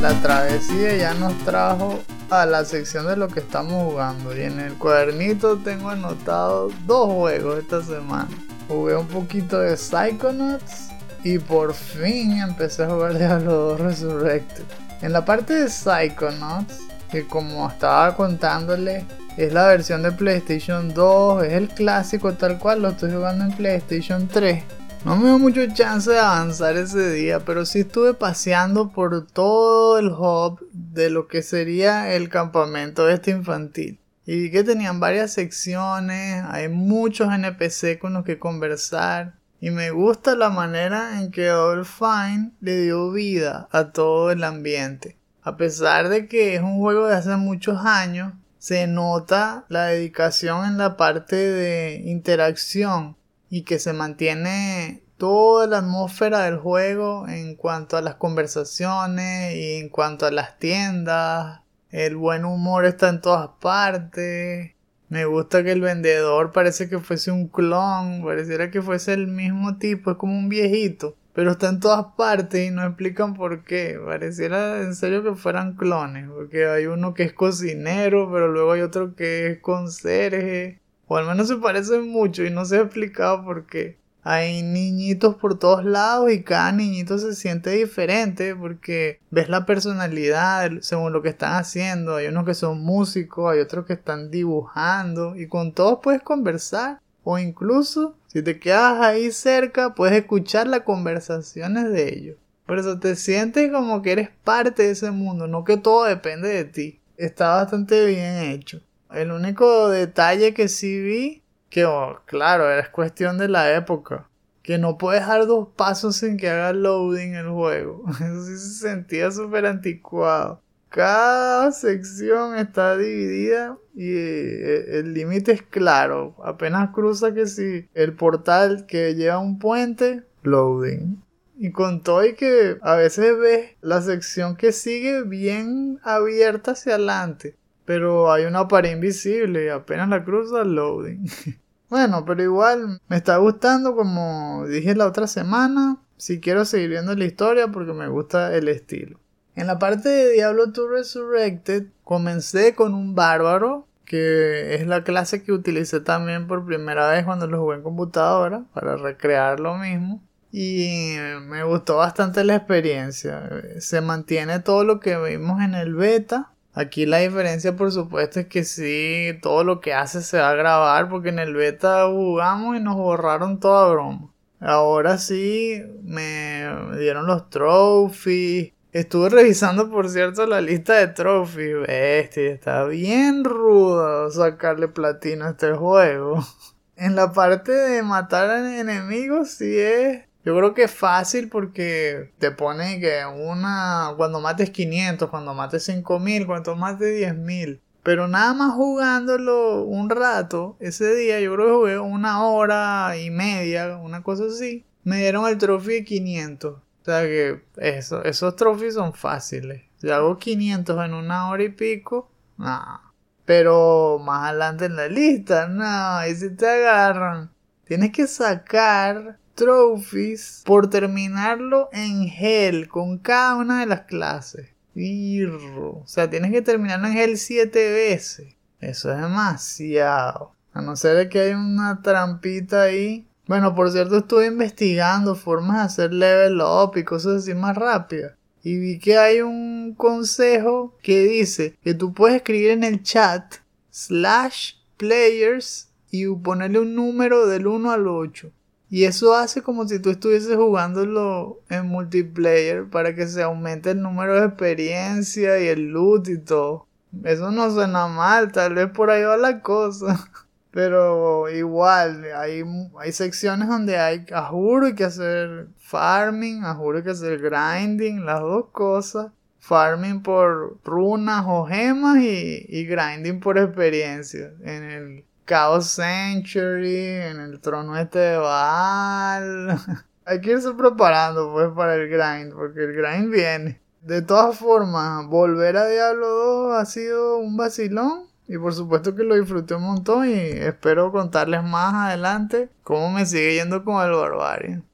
[0.00, 4.34] La travesía ya nos trajo a la sección de lo que estamos jugando.
[4.34, 8.30] Y en el cuadernito tengo anotado dos juegos esta semana.
[8.66, 10.88] Jugué un poquito de Psychonauts
[11.24, 14.64] y por fin empecé a jugar Diablo 2 Resurrected.
[15.02, 19.04] En la parte de Psychonauts, que como estaba contándole,
[19.36, 23.52] es la versión de PlayStation 2, es el clásico tal cual, lo estoy jugando en
[23.52, 24.64] PlayStation 3.
[25.04, 29.98] No me dio mucho chance de avanzar ese día, pero sí estuve paseando por todo
[29.98, 34.00] el hub de lo que sería el campamento este infantil.
[34.26, 39.37] Y vi que tenían varias secciones, hay muchos NPC con los que conversar.
[39.60, 44.44] Y me gusta la manera en que Double Fine le dio vida a todo el
[44.44, 45.16] ambiente.
[45.42, 50.66] A pesar de que es un juego de hace muchos años, se nota la dedicación
[50.66, 53.16] en la parte de interacción
[53.48, 59.76] y que se mantiene toda la atmósfera del juego en cuanto a las conversaciones y
[59.76, 61.60] en cuanto a las tiendas.
[61.90, 64.72] El buen humor está en todas partes.
[65.08, 69.78] Me gusta que el vendedor parece que fuese un clon, pareciera que fuese el mismo
[69.78, 73.98] tipo, es como un viejito, pero está en todas partes y no explican por qué.
[74.04, 78.82] Pareciera en serio que fueran clones, porque hay uno que es cocinero, pero luego hay
[78.82, 83.44] otro que es conserje, o al menos se parecen mucho y no se ha explicado
[83.44, 83.96] por qué
[84.30, 90.70] hay niñitos por todos lados y cada niñito se siente diferente porque ves la personalidad
[90.82, 92.16] según lo que están haciendo.
[92.16, 97.00] Hay unos que son músicos, hay otros que están dibujando y con todos puedes conversar
[97.24, 102.36] o incluso si te quedas ahí cerca puedes escuchar las conversaciones de ellos.
[102.66, 106.50] Por eso te sientes como que eres parte de ese mundo, no que todo depende
[106.50, 107.00] de ti.
[107.16, 108.82] Está bastante bien hecho.
[109.10, 114.28] El único detalle que sí vi que, oh, claro, es cuestión de la época.
[114.62, 118.04] Que no puedes dar dos pasos sin que haga loading el juego.
[118.10, 120.62] Eso sí se sentía súper anticuado.
[120.88, 126.34] Cada sección está dividida y eh, el límite es claro.
[126.42, 131.22] Apenas cruza que si el portal que lleva un puente, loading.
[131.58, 136.94] Y con todo y que a veces ves la sección que sigue bien abierta hacia
[136.94, 137.56] adelante.
[137.88, 141.24] Pero hay una pared invisible y apenas la cruza, loading.
[141.88, 145.96] bueno, pero igual me está gustando como dije la otra semana.
[146.18, 149.18] Si quiero seguir viendo la historia porque me gusta el estilo.
[149.54, 155.42] En la parte de Diablo 2 Resurrected comencé con un bárbaro que es la clase
[155.42, 160.22] que utilicé también por primera vez cuando lo jugué en computadora para recrear lo mismo.
[160.52, 161.16] Y
[161.46, 163.48] me gustó bastante la experiencia.
[163.78, 166.52] Se mantiene todo lo que vimos en el beta.
[166.78, 170.54] Aquí la diferencia, por supuesto, es que sí, todo lo que hace se va a
[170.54, 174.30] grabar, porque en el beta jugamos y nos borraron toda broma.
[174.60, 176.64] Ahora sí, me
[176.96, 178.74] dieron los trophies.
[178.92, 181.84] Estuve revisando, por cierto, la lista de trophies.
[181.84, 186.46] Bestia, está bien rudo sacarle platino a este juego.
[187.00, 190.27] En la parte de matar enemigos, sí es.
[190.44, 194.14] Yo creo que es fácil porque te pone que una.
[194.16, 197.80] Cuando mates 500, cuando mates 5000, cuando mates 10000.
[198.02, 203.30] Pero nada más jugándolo un rato, ese día yo creo que jugué una hora y
[203.30, 204.86] media, una cosa así.
[205.04, 206.74] Me dieron el trofeo de 500.
[206.74, 209.82] O sea que eso, esos trofeos son fáciles.
[210.00, 213.00] Si hago 500 en una hora y pico, no.
[213.44, 217.50] Pero más adelante en la lista, no, y si te agarran,
[217.84, 224.68] tienes que sacar trophies por terminarlo en Hell con cada una de las clases.
[224.94, 228.54] O sea, tienes que terminarlo en Hell 7 veces.
[228.80, 230.52] Eso es demasiado.
[230.72, 233.26] A no ser que hay una trampita ahí.
[233.46, 238.38] Bueno, por cierto, estuve investigando formas de hacer level up y cosas así más rápidas
[238.62, 243.56] y vi que hay un consejo que dice que tú puedes escribir en el chat
[243.90, 248.52] slash players y ponerle un número del 1 al 8.
[248.90, 254.00] Y eso hace como si tú estuvieses jugándolo en multiplayer para que se aumente el
[254.00, 256.86] número de experiencia y el loot y todo.
[257.24, 260.30] Eso no suena mal, tal vez por ahí va la cosa.
[260.70, 262.62] Pero igual, hay,
[262.98, 268.24] hay secciones donde hay, a juro, que hacer farming, a juro hay que hacer grinding,
[268.24, 269.32] las dos cosas.
[269.60, 274.52] Farming por runas o gemas y, y grinding por experiencia.
[274.62, 279.80] En el Chaos Century, en el trono este de Baal.
[280.26, 283.80] hay que irse preparando pues para el grind, porque el grind viene.
[284.02, 289.24] De todas formas, volver a Diablo 2 ha sido un vacilón y por supuesto que
[289.24, 294.12] lo disfruté un montón y espero contarles más adelante cómo me sigue yendo con el
[294.12, 294.84] Barbarian.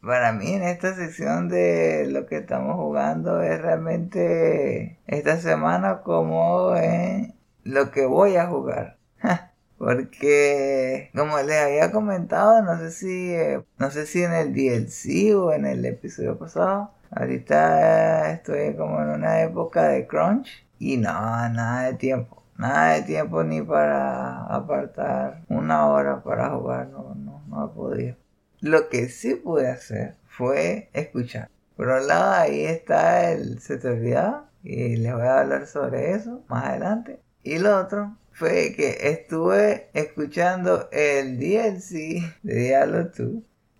[0.00, 6.76] Para mí en esta sección de lo que estamos jugando es realmente esta semana como
[6.76, 9.01] en lo que voy a jugar.
[9.82, 13.34] Porque como les había comentado, no sé si
[13.78, 19.08] no sé si en el DLC o en el episodio pasado, ahorita estoy como en
[19.08, 25.42] una época de crunch y no, nada de tiempo nada de tiempo ni para apartar
[25.48, 28.16] una hora para jugar, no, no, no he podido.
[28.60, 31.50] Lo que sí pude hacer fue escuchar.
[31.76, 36.12] Por un lado ahí está el Se te olvidaba y les voy a hablar sobre
[36.12, 37.18] eso más adelante.
[37.42, 43.28] Y lo otro fue que estuve escuchando el DLC de Diablo 2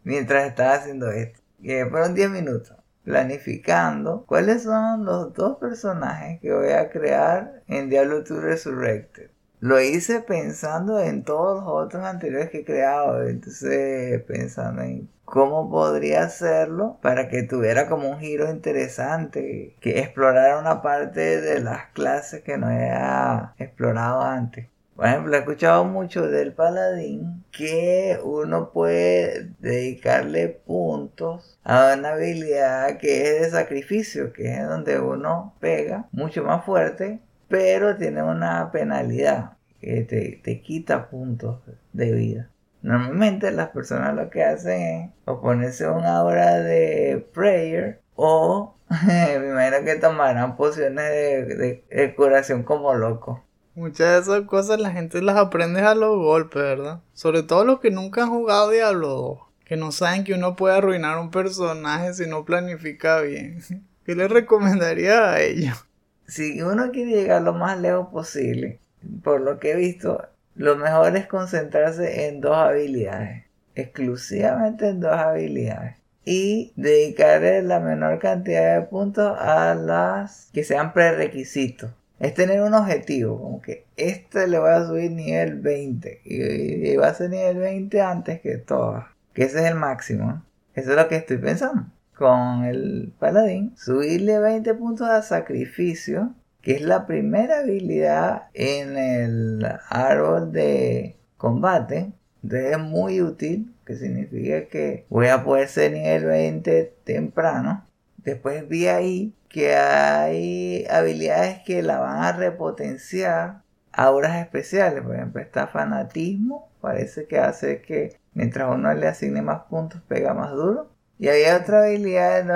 [0.04, 1.40] mientras estaba haciendo esto.
[1.62, 7.88] Que fueron 10 minutos planificando cuáles son los dos personajes que voy a crear en
[7.88, 9.30] Diablo 2 Resurrected.
[9.60, 15.70] Lo hice pensando en todos los otros anteriores que he creado, entonces pensando en cómo
[15.70, 21.86] podría hacerlo para que tuviera como un giro interesante, que explorara una parte de las
[21.94, 24.68] clases que no había explorado antes.
[24.94, 32.98] Por ejemplo, he escuchado mucho del paladín que uno puede dedicarle puntos a una habilidad
[32.98, 38.70] que es de sacrificio, que es donde uno pega mucho más fuerte, pero tiene una
[38.70, 41.62] penalidad que te, te quita puntos
[41.94, 42.51] de vida.
[42.82, 48.74] Normalmente las personas lo que hacen es o ponerse una hora de prayer o
[49.06, 53.44] me imagino que tomarán pociones de, de curación como loco.
[53.74, 57.00] Muchas de esas cosas la gente las aprende a los golpes, ¿verdad?
[57.14, 60.76] Sobre todo los que nunca han jugado Diablo 2, que no saben que uno puede
[60.76, 63.62] arruinar un personaje si no planifica bien.
[64.04, 65.86] ¿Qué les recomendaría a ellos?
[66.26, 68.80] Si uno quiere llegar lo más lejos posible,
[69.22, 70.20] por lo que he visto,
[70.54, 73.44] lo mejor es concentrarse en dos habilidades,
[73.74, 75.96] exclusivamente en dos habilidades.
[76.24, 81.90] Y dedicarle la menor cantidad de puntos a las que sean prerequisitos
[82.22, 87.08] es tener un objetivo, como que este le voy a subir nivel 20 y, va
[87.08, 90.44] a ser nivel 20 antes que todo, que ese es el máximo.
[90.74, 91.86] Eso es lo que estoy pensando.
[92.16, 96.32] Con el paladín, subirle 20 puntos a sacrificio,
[96.62, 102.12] que es la primera habilidad en el árbol de combate.
[102.42, 107.86] Entonces es muy útil, que significa que voy a poder ser nivel 20 temprano.
[108.18, 115.02] Después vi ahí que hay habilidades que la van a repotenciar auras especiales.
[115.02, 120.32] Por ejemplo, está fanatismo, parece que hace que mientras uno le asigne más puntos pega
[120.34, 120.90] más duro.
[121.18, 122.50] Y había otra habilidad,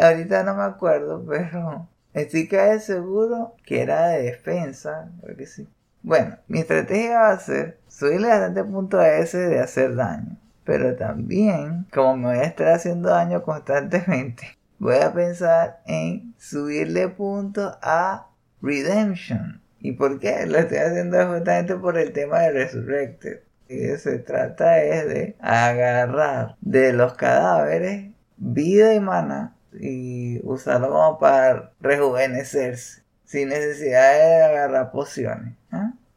[0.00, 5.68] ahorita no me acuerdo, pero estoy casi seguro que era de defensa, creo que sí.
[6.02, 10.36] Bueno, mi estrategia va a ser subirle bastante punto a ese de hacer daño.
[10.64, 17.08] Pero también, como me voy a estar haciendo daño constantemente, voy a pensar en subirle
[17.08, 18.28] puntos a
[18.62, 19.60] Redemption.
[19.80, 20.46] ¿Y por qué?
[20.46, 23.40] Lo estoy haciendo justamente por el tema de Resurrected.
[23.68, 31.18] Y se trata es de agarrar de los cadáveres vida y mana y usarlo como
[31.18, 35.54] para rejuvenecerse sin necesidad de agarrar pociones.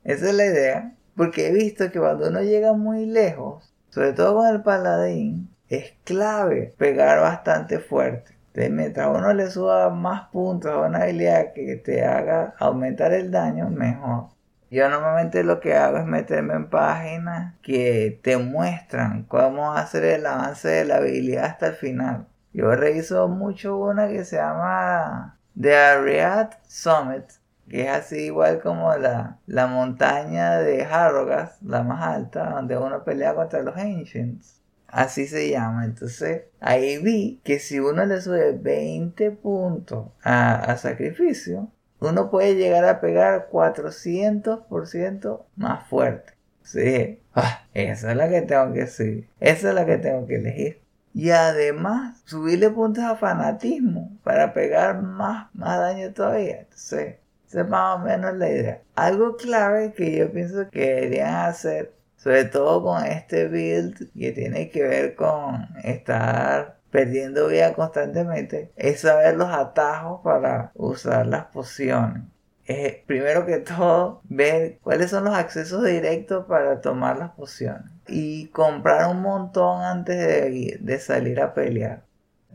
[0.03, 0.95] Esa es la idea.
[1.15, 5.93] Porque he visto que cuando uno llega muy lejos, sobre todo con el paladín, es
[6.05, 8.33] clave pegar bastante fuerte.
[8.53, 13.69] Mientras uno le suba más puntos a una habilidad que te haga aumentar el daño,
[13.69, 14.27] mejor.
[14.69, 20.25] Yo normalmente lo que hago es meterme en páginas que te muestran cómo hacer el
[20.25, 22.27] avance de la habilidad hasta el final.
[22.53, 27.25] Yo reviso mucho una que se llama The Ariad Summit,
[27.69, 33.03] que es así igual como la, la montaña de Harrogas, la más alta, donde uno
[33.03, 34.61] pelea contra los Ancients.
[34.91, 35.85] Así se llama.
[35.85, 42.83] Entonces, ahí vi que si uno le sube 20 puntos a, sacrificio, uno puede llegar
[42.85, 46.33] a pegar 400% más fuerte.
[46.63, 49.29] Sí, ah, esa es la que tengo que seguir.
[49.39, 50.80] Esa es la que tengo que elegir.
[51.13, 56.61] Y además, subirle puntos a fanatismo para pegar más, más daño todavía.
[56.61, 57.15] Entonces,
[57.47, 58.81] esa es más o menos la idea.
[58.95, 64.69] Algo clave que yo pienso que deberían hacer sobre todo con este build que tiene
[64.69, 72.23] que ver con estar perdiendo vida constantemente, es saber los atajos para usar las pociones.
[72.71, 77.91] Es, primero que todo, ver cuáles son los accesos directos para tomar las pociones.
[78.07, 82.03] Y comprar un montón antes de, de salir a pelear.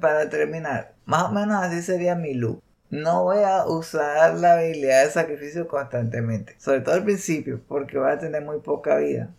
[0.00, 5.04] Para terminar, más o menos así sería mi look no voy a usar la habilidad
[5.04, 6.54] de sacrificio constantemente.
[6.58, 9.34] Sobre todo al principio, porque voy a tener muy poca vida.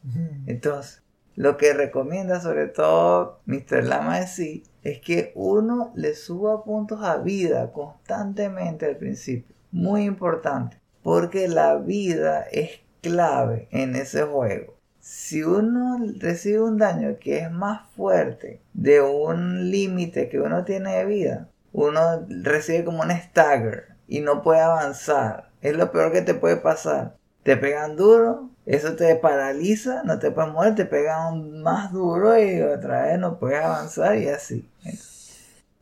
[0.46, 1.02] Entonces,
[1.36, 3.84] lo que recomienda sobre todo Mr.
[3.84, 9.56] Lama de sí es que uno le suba puntos a vida constantemente al principio.
[9.78, 10.78] Muy importante.
[11.04, 14.74] Porque la vida es clave en ese juego.
[15.00, 20.96] Si uno recibe un daño que es más fuerte de un límite que uno tiene
[20.98, 25.52] de vida, uno recibe como un stagger y no puede avanzar.
[25.62, 27.16] Es lo peor que te puede pasar.
[27.44, 32.62] Te pegan duro, eso te paraliza, no te puedes mover, te pegan más duro y
[32.64, 34.68] otra vez no puedes avanzar y así.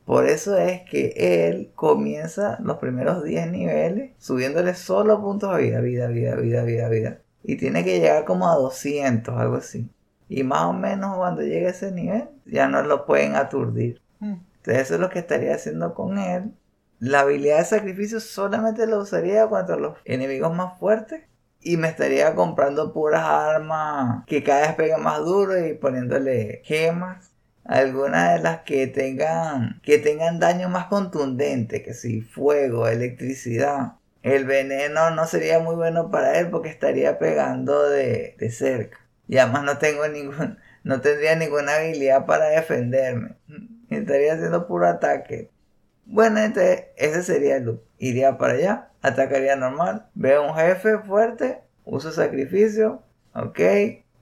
[0.05, 1.13] Por eso es que
[1.47, 6.89] él comienza los primeros 10 niveles subiéndole solo puntos de vida, vida, vida, vida, vida,
[6.89, 7.21] vida.
[7.43, 9.89] Y tiene que llegar como a 200, algo así.
[10.29, 14.01] Y más o menos cuando llegue a ese nivel ya no lo pueden aturdir.
[14.19, 14.35] Hmm.
[14.57, 16.53] Entonces eso es lo que estaría haciendo con él.
[16.99, 21.23] La habilidad de sacrificio solamente la usaría contra los enemigos más fuertes.
[21.61, 27.31] Y me estaría comprando puras armas que cada vez pegan más duro y poniéndole gemas.
[27.65, 33.93] Algunas de las que tengan, que tengan daño más contundente, que si fuego, electricidad.
[34.23, 38.99] El veneno no sería muy bueno para él porque estaría pegando de, de cerca.
[39.27, 43.35] Y además no tengo ningún, no tendría ninguna habilidad para defenderme
[43.89, 45.51] estaría haciendo puro ataque.
[46.05, 47.81] Bueno, este, ese sería el loop.
[47.97, 53.01] Iría para allá, atacaría normal, veo un jefe fuerte, uso sacrificio,
[53.33, 53.59] ok,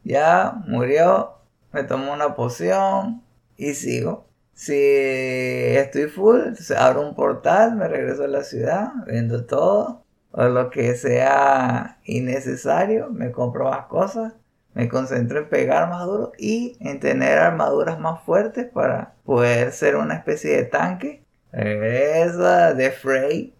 [0.04, 1.39] ya murió,
[1.72, 3.22] me tomo una poción
[3.58, 4.28] y sigo.
[4.54, 10.43] Si estoy full, entonces abro un portal, me regreso a la ciudad, vendo todo, o
[10.45, 14.34] lo que sea innecesario, me compro más cosas
[14.74, 19.95] me concentro en pegar más duro y en tener armaduras más fuertes para poder ser
[19.95, 21.24] una especie de tanque.
[21.51, 23.54] Esa de Frey.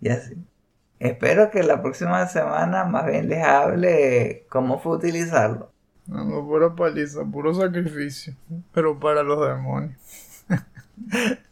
[0.00, 0.34] Y así.
[0.98, 5.72] Espero que la próxima semana más bien les hable cómo fue utilizarlo.
[6.06, 8.34] No, pura paliza, puro sacrificio.
[8.72, 9.96] Pero para los demonios.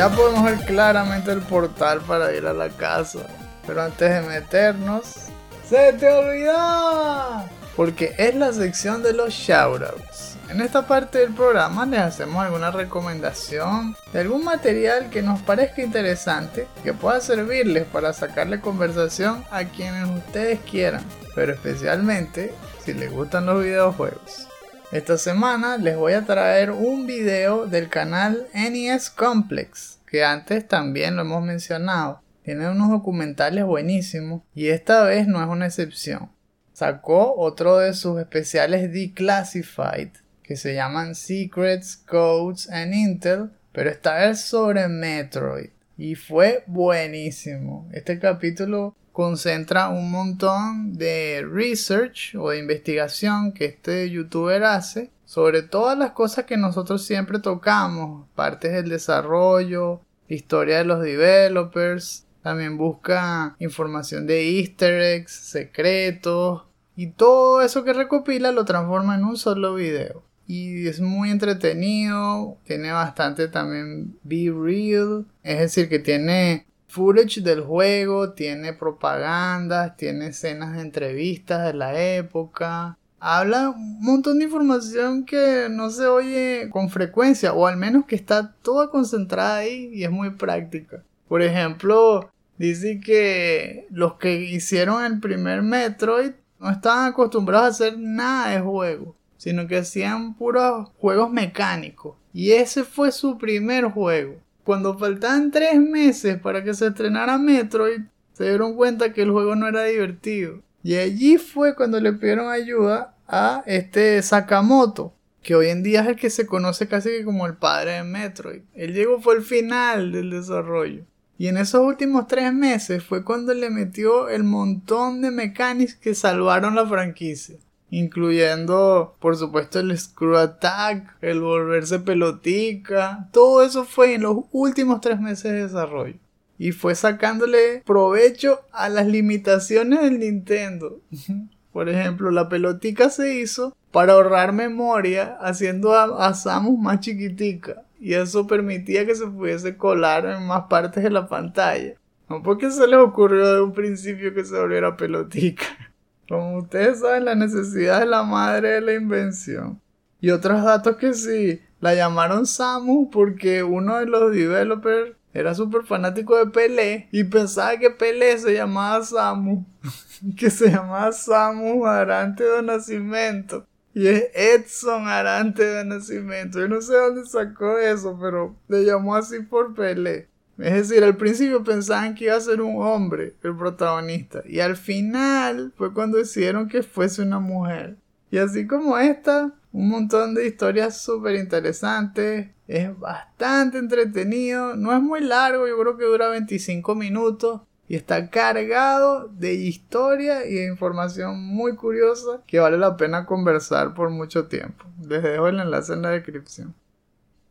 [0.00, 3.18] Ya podemos ver claramente el portal para ir a la casa.
[3.66, 5.26] Pero antes de meternos,
[5.68, 7.44] ¡se te olvidó!
[7.76, 10.29] Porque es la sección de los shoutouts.
[10.50, 15.80] En esta parte del programa les hacemos alguna recomendación de algún material que nos parezca
[15.80, 21.04] interesante que pueda servirles para sacarle conversación a quienes ustedes quieran,
[21.36, 22.52] pero especialmente
[22.84, 24.48] si les gustan los videojuegos.
[24.90, 31.14] Esta semana les voy a traer un video del canal NES Complex, que antes también
[31.14, 32.22] lo hemos mencionado.
[32.42, 36.32] Tiene unos documentales buenísimos y esta vez no es una excepción.
[36.72, 40.10] Sacó otro de sus especiales Declassified
[40.50, 45.70] que se llaman Secrets, Codes and Intel, pero esta vez sobre Metroid.
[45.96, 47.88] Y fue buenísimo.
[47.92, 55.62] Este capítulo concentra un montón de research o de investigación que este youtuber hace sobre
[55.62, 62.76] todas las cosas que nosotros siempre tocamos, partes del desarrollo, historia de los developers, también
[62.76, 66.64] busca información de easter eggs, secretos
[66.96, 70.28] y todo eso que recopila lo transforma en un solo video.
[70.52, 77.60] Y es muy entretenido, tiene bastante también be real, es decir, que tiene footage del
[77.60, 82.98] juego, tiene propagandas, tiene escenas de entrevistas de la época.
[83.20, 88.16] Habla un montón de información que no se oye con frecuencia, o al menos que
[88.16, 91.04] está toda concentrada ahí y es muy práctica.
[91.28, 92.28] Por ejemplo,
[92.58, 98.60] dice que los que hicieron el primer Metroid no estaban acostumbrados a hacer nada de
[98.60, 102.14] juego, sino que hacían puros juegos mecánicos.
[102.34, 104.34] Y ese fue su primer juego.
[104.64, 108.02] Cuando faltaban tres meses para que se estrenara Metroid,
[108.34, 110.60] se dieron cuenta que el juego no era divertido.
[110.82, 116.08] Y allí fue cuando le pidieron ayuda a este Sakamoto, que hoy en día es
[116.08, 118.60] el que se conoce casi como el padre de Metroid.
[118.74, 121.04] Él llegó fue el final del desarrollo.
[121.38, 126.14] Y en esos últimos tres meses fue cuando le metió el montón de mechanics que
[126.14, 127.56] salvaron la franquicia.
[127.90, 133.28] Incluyendo, por supuesto, el Screw Attack, el volverse pelotica.
[133.32, 136.16] Todo eso fue en los últimos tres meses de desarrollo.
[136.56, 141.00] Y fue sacándole provecho a las limitaciones del Nintendo.
[141.72, 147.82] Por ejemplo, la pelotica se hizo para ahorrar memoria haciendo a, Samus más chiquitica.
[148.00, 151.94] Y eso permitía que se pudiese colar en más partes de la pantalla.
[152.28, 155.64] No porque se les ocurrió de un principio que se volviera pelotica.
[156.30, 159.82] Como ustedes saben, la necesidad es la madre de la invención.
[160.20, 165.82] Y otros datos que sí, la llamaron Samus porque uno de los developers era súper
[165.82, 169.66] fanático de Pelé y pensaba que Pelé se llamaba Samu,
[170.38, 173.66] que se llamaba Samu Arante de Nacimiento.
[173.92, 176.60] Y es Edson Arante de Nacimiento.
[176.60, 180.28] Yo no sé dónde sacó eso, pero le llamó así por Pelé.
[180.60, 184.42] Es decir, al principio pensaban que iba a ser un hombre el protagonista.
[184.46, 187.96] Y al final fue cuando decidieron que fuese una mujer.
[188.30, 192.48] Y así como esta, un montón de historias súper interesantes.
[192.68, 194.76] Es bastante entretenido.
[194.76, 197.62] No es muy largo, yo creo que dura 25 minutos.
[197.88, 203.94] Y está cargado de historia y de información muy curiosa que vale la pena conversar
[203.94, 204.84] por mucho tiempo.
[205.08, 206.72] Les dejo el enlace en la descripción.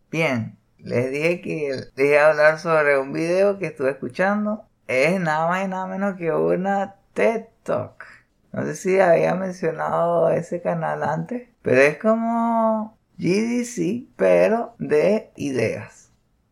[0.09, 4.65] Bien, les dije que dije hablar sobre un video que estuve escuchando.
[4.87, 8.05] Es nada más y nada menos que una TED Talk.
[8.51, 16.11] No sé si había mencionado ese canal antes, pero es como GDC, pero de ideas.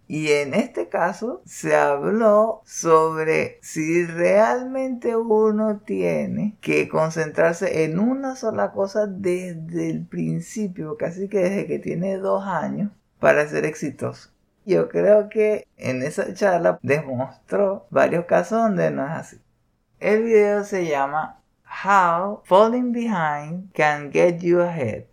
[0.10, 8.36] Y en este caso se habló sobre si realmente uno tiene que concentrarse en una
[8.38, 14.30] sola cosa desde el principio, casi que desde que tiene dos años, para ser exitoso.
[14.66, 19.38] Yo creo que en esa charla demostró varios casos donde no es así.
[20.00, 25.06] El video se llama How Falling Behind Can Get You Ahead.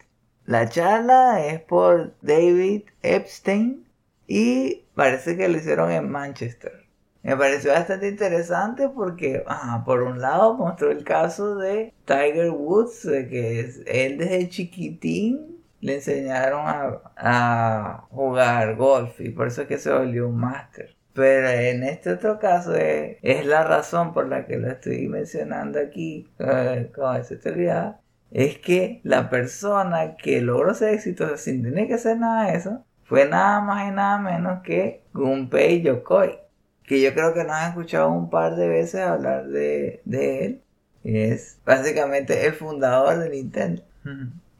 [0.44, 3.86] La charla es por David Epstein
[4.26, 6.84] y parece que lo hicieron en Manchester.
[7.22, 9.42] Me pareció bastante interesante porque,
[9.86, 15.53] por un lado, mostró el caso de Tiger Woods, de que él desde chiquitín
[15.84, 20.96] le enseñaron a, jugar golf y por eso es que se volvió un máster.
[21.12, 26.26] Pero en este otro caso es, la razón por la que lo estoy mencionando aquí
[26.38, 28.00] eh, con esa teoría.
[28.30, 32.84] Es que la persona que logró ser exitosa sin tener que hacer nada de eso
[33.04, 36.38] fue nada más y nada menos que Gunpei Yokoi.
[36.84, 40.62] Que yo creo que nos han escuchado un par de veces hablar de, de él.
[41.04, 43.82] Es básicamente el fundador de Nintendo.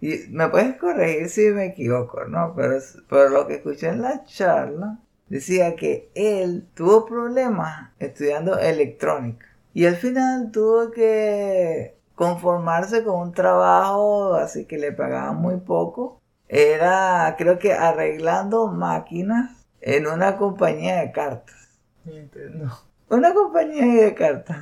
[0.05, 2.53] Y me puedes corregir si me equivoco, ¿no?
[2.55, 2.79] Pero
[3.09, 4.99] por lo que escuché en la charla,
[5.31, 13.33] decía que él tuvo problemas estudiando electrónica y al final tuvo que conformarse con un
[13.33, 16.21] trabajo así que le pagaban muy poco.
[16.49, 21.79] Era creo que arreglando máquinas en una compañía de cartas.
[22.05, 22.71] Nintendo.
[23.09, 24.59] Una compañía de cartas.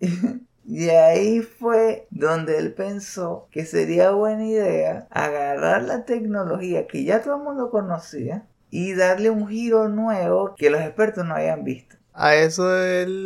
[0.70, 7.22] Y ahí fue donde él pensó que sería buena idea agarrar la tecnología que ya
[7.22, 11.96] todo el mundo conocía y darle un giro nuevo que los expertos no habían visto.
[12.12, 13.24] A eso él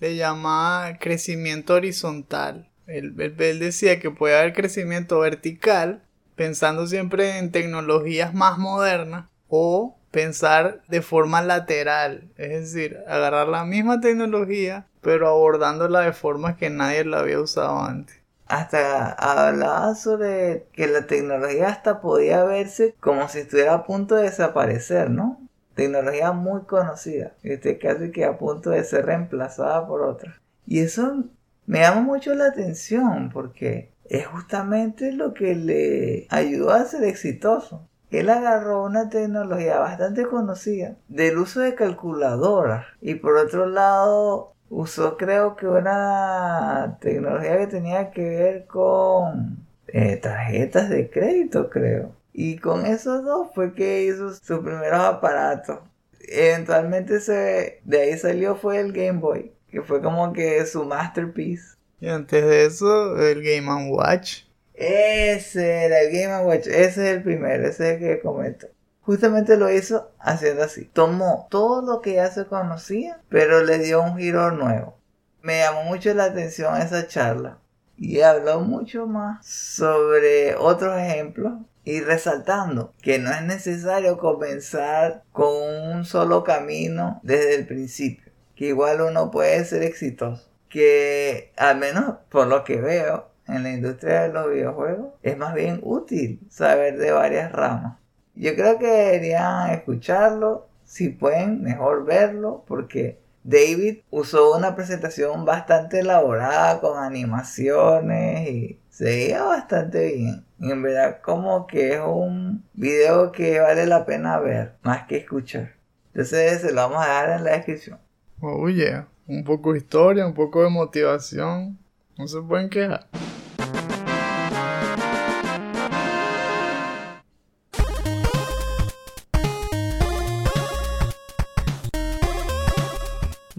[0.00, 2.70] le, llamaba crecimiento horizontal.
[2.86, 6.02] Él, él, decía que puede haber crecimiento vertical,
[6.36, 13.64] pensando siempre en tecnologías más modernas, o pensar de forma lateral, es decir, agarrar la
[13.64, 20.64] misma tecnología, pero abordándola de formas que nadie la había usado antes hasta hablaba sobre
[20.72, 25.38] que la tecnología hasta podía verse como si estuviera a punto de desaparecer, ¿no?
[25.78, 30.40] tecnología muy conocida, este casi que a punto de ser reemplazada por otra.
[30.66, 31.24] Y eso
[31.66, 37.87] me llama mucho la atención porque es justamente lo que le ayudó a ser exitoso.
[38.10, 45.16] Él agarró una tecnología bastante conocida del uso de calculadoras y por otro lado usó
[45.16, 52.12] creo que una tecnología que tenía que ver con eh, tarjetas de crédito creo.
[52.32, 55.80] Y con esos dos fue que hizo sus primeros aparatos.
[56.20, 61.76] Eventualmente se de ahí salió fue el Game Boy que fue como que su masterpiece.
[62.00, 64.44] Y antes de eso el Game Watch
[64.78, 68.68] ese era el Game Watch ese es el primero ese es el que comento
[69.08, 70.84] justamente lo hizo haciendo así.
[70.84, 74.98] Tomó todo lo que ya se conocía, pero le dio un giro nuevo.
[75.40, 77.56] Me llamó mucho la atención esa charla
[77.96, 81.54] y habló mucho más sobre otros ejemplos
[81.84, 88.66] y resaltando que no es necesario comenzar con un solo camino desde el principio, que
[88.66, 94.22] igual uno puede ser exitoso, que al menos por lo que veo en la industria
[94.22, 97.98] de los videojuegos es más bien útil saber de varias ramas.
[98.34, 106.00] Yo creo que deberían escucharlo, si pueden, mejor verlo, porque David usó una presentación bastante
[106.00, 110.44] elaborada con animaciones y se veía bastante bien.
[110.60, 115.16] Y en verdad como que es un video que vale la pena ver, más que
[115.16, 115.72] escuchar.
[116.08, 117.98] Entonces se lo vamos a dejar en la descripción.
[118.40, 121.78] Oye, un poco de historia, un poco de motivación.
[122.16, 123.06] No se pueden quejar.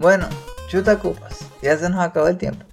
[0.00, 0.28] Bueno,
[0.68, 2.64] chuta cupas, ya se nos acabó el tiempo.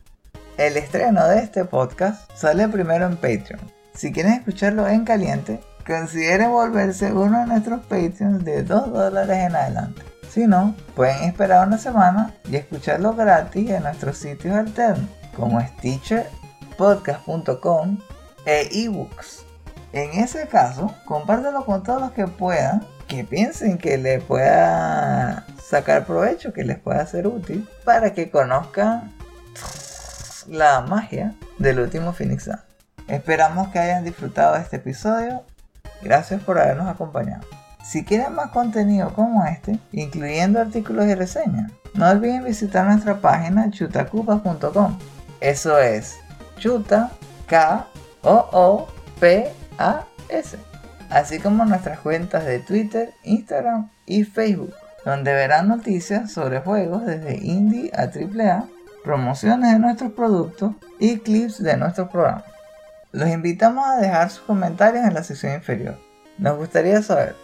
[0.56, 3.60] El estreno de este podcast sale primero en Patreon.
[3.94, 9.58] Si quieren escucharlo en caliente, consideren volverse uno de nuestros Patreons de 2 dólares en
[9.58, 10.04] adelante.
[10.30, 16.30] Si no, pueden esperar una semana y escucharlo gratis en nuestros sitios alternos, como Stitcher,
[16.78, 17.98] podcast.com
[18.46, 19.44] e ebooks.
[19.92, 26.06] En ese caso, compártelo con todos los que puedan, que piensen que le pueda sacar
[26.06, 29.14] provecho que les pueda ser útil para que conozcan
[30.48, 32.50] la magia del último Phoenix
[33.08, 35.44] Esperamos que hayan disfrutado de este episodio.
[36.02, 37.46] Gracias por habernos acompañado.
[37.84, 43.72] Si quieren más contenido como este, incluyendo artículos y reseñas, no olviden visitar nuestra página
[43.72, 44.98] chutacupas.com.
[45.40, 46.18] Eso es
[46.58, 47.12] chuta
[47.48, 47.88] K
[48.24, 48.88] O O
[49.20, 50.58] P A S.
[51.10, 54.74] Así como nuestras cuentas de Twitter, Instagram y Facebook
[55.08, 58.68] donde verán noticias sobre juegos desde indie a AAA,
[59.06, 62.44] promociones de nuestros productos y clips de nuestros programas.
[63.14, 65.98] Los invitamos a dejar sus comentarios en la sección inferior.
[66.38, 67.38] Nos gustaría saber,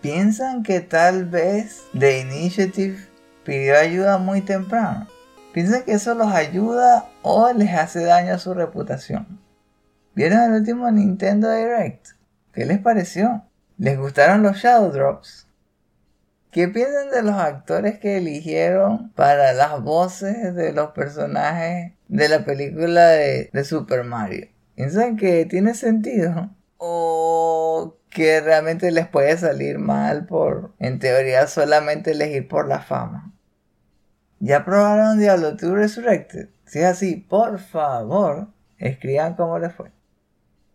[0.00, 3.06] ¿piensan que tal vez The Initiative
[3.44, 5.06] pidió ayuda muy temprano?
[5.52, 9.38] ¿Piensan que eso los ayuda o les hace daño a su reputación?
[10.16, 12.08] ¿Vieron el último Nintendo Direct?
[12.54, 13.42] ¿Qué les pareció?
[13.78, 15.48] ¿Les gustaron los Shadow Drops?
[16.52, 22.44] ¿Qué piensan de los actores que eligieron para las voces de los personajes de la
[22.44, 24.46] película de, Super Mario?
[24.76, 26.54] ¿Piensan que tiene sentido?
[26.76, 33.34] ¿O que realmente les puede salir mal por, en teoría, solamente elegir por la fama?
[34.38, 36.50] ¿Ya probaron Diablo 2 Resurrected?
[36.66, 38.46] Si es así, por favor,
[38.78, 39.90] escriban cómo les fue.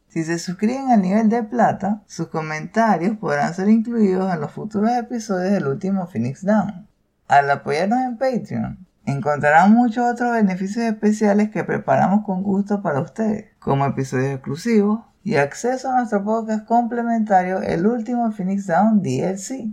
[0.10, 4.92] Si se suscriben al nivel de plata, sus comentarios podrán ser incluidos en los futuros
[4.92, 6.88] episodios del último Phoenix Down.
[7.28, 13.52] Al apoyarnos en Patreon, encontrarán muchos otros beneficios especiales que preparamos con gusto para ustedes,
[13.60, 19.68] como episodios exclusivos y acceso a nuestro podcast complementario El último Phoenix Down DLC,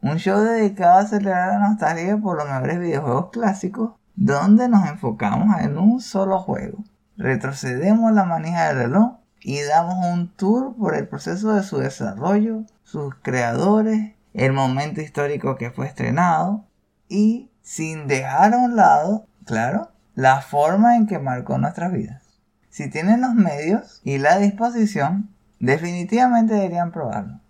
[0.00, 5.60] un show dedicado a celebrar la nostalgia por los mejores videojuegos clásicos, donde nos enfocamos
[5.60, 6.82] en un solo juego.
[7.18, 12.64] Retrocedemos la manija del reloj y damos un tour por el proceso de su desarrollo,
[12.84, 16.64] sus creadores, el momento histórico que fue estrenado
[17.08, 22.22] y sin dejar a un lado, claro, la forma en que marcó nuestras vidas.
[22.70, 27.40] Si tienen los medios y la disposición, definitivamente deberían probarlo.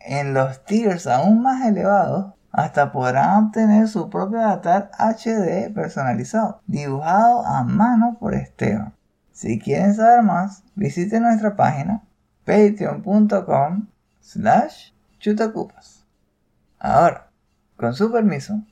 [0.00, 7.44] En los tiers aún más elevados, hasta podrán obtener su propio avatar HD personalizado, dibujado
[7.44, 8.93] a mano por Esteban.
[9.34, 12.04] Si quieren saber más, visiten nuestra página
[12.44, 13.88] patreon.com
[14.20, 16.04] slash chutacupas.
[16.78, 17.32] Ahora,
[17.76, 18.62] con su permiso,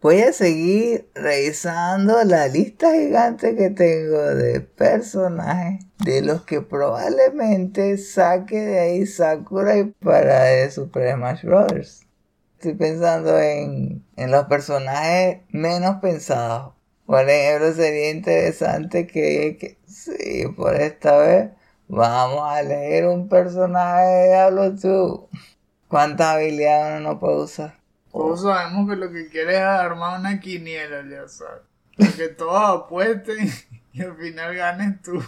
[0.00, 7.98] voy a seguir revisando la lista gigante que tengo de personajes de los que probablemente
[7.98, 12.06] saque de ahí Sakurai para de Super Smash Bros.
[12.54, 16.77] Estoy pensando en, en los personajes menos pensados.
[17.08, 21.50] Por ejemplo, sería interesante que, que sí, por esta vez
[21.88, 25.20] vamos a elegir un personaje de Diablo 2.
[25.88, 27.74] ¿Cuántas habilidades uno no puede usar?
[28.12, 31.62] Todos sabemos que lo que quieres es armar una quiniela, ya sabes.
[32.16, 33.48] Que todos apuesten
[33.92, 35.22] y al final ganes tú.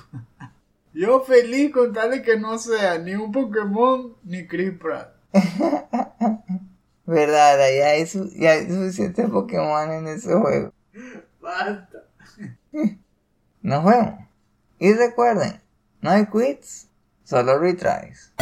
[0.93, 5.17] Yo feliz con tal de que no sea ni un Pokémon ni Chris Pratt.
[7.07, 7.59] ¿Verdad?
[7.79, 10.73] Ya hay, su- ya hay suficientes Pokémon en ese juego.
[11.41, 12.05] Basta.
[13.63, 14.27] Nos vemos.
[14.79, 15.61] Y recuerden,
[16.01, 16.89] no hay quits,
[17.25, 18.33] solo retries.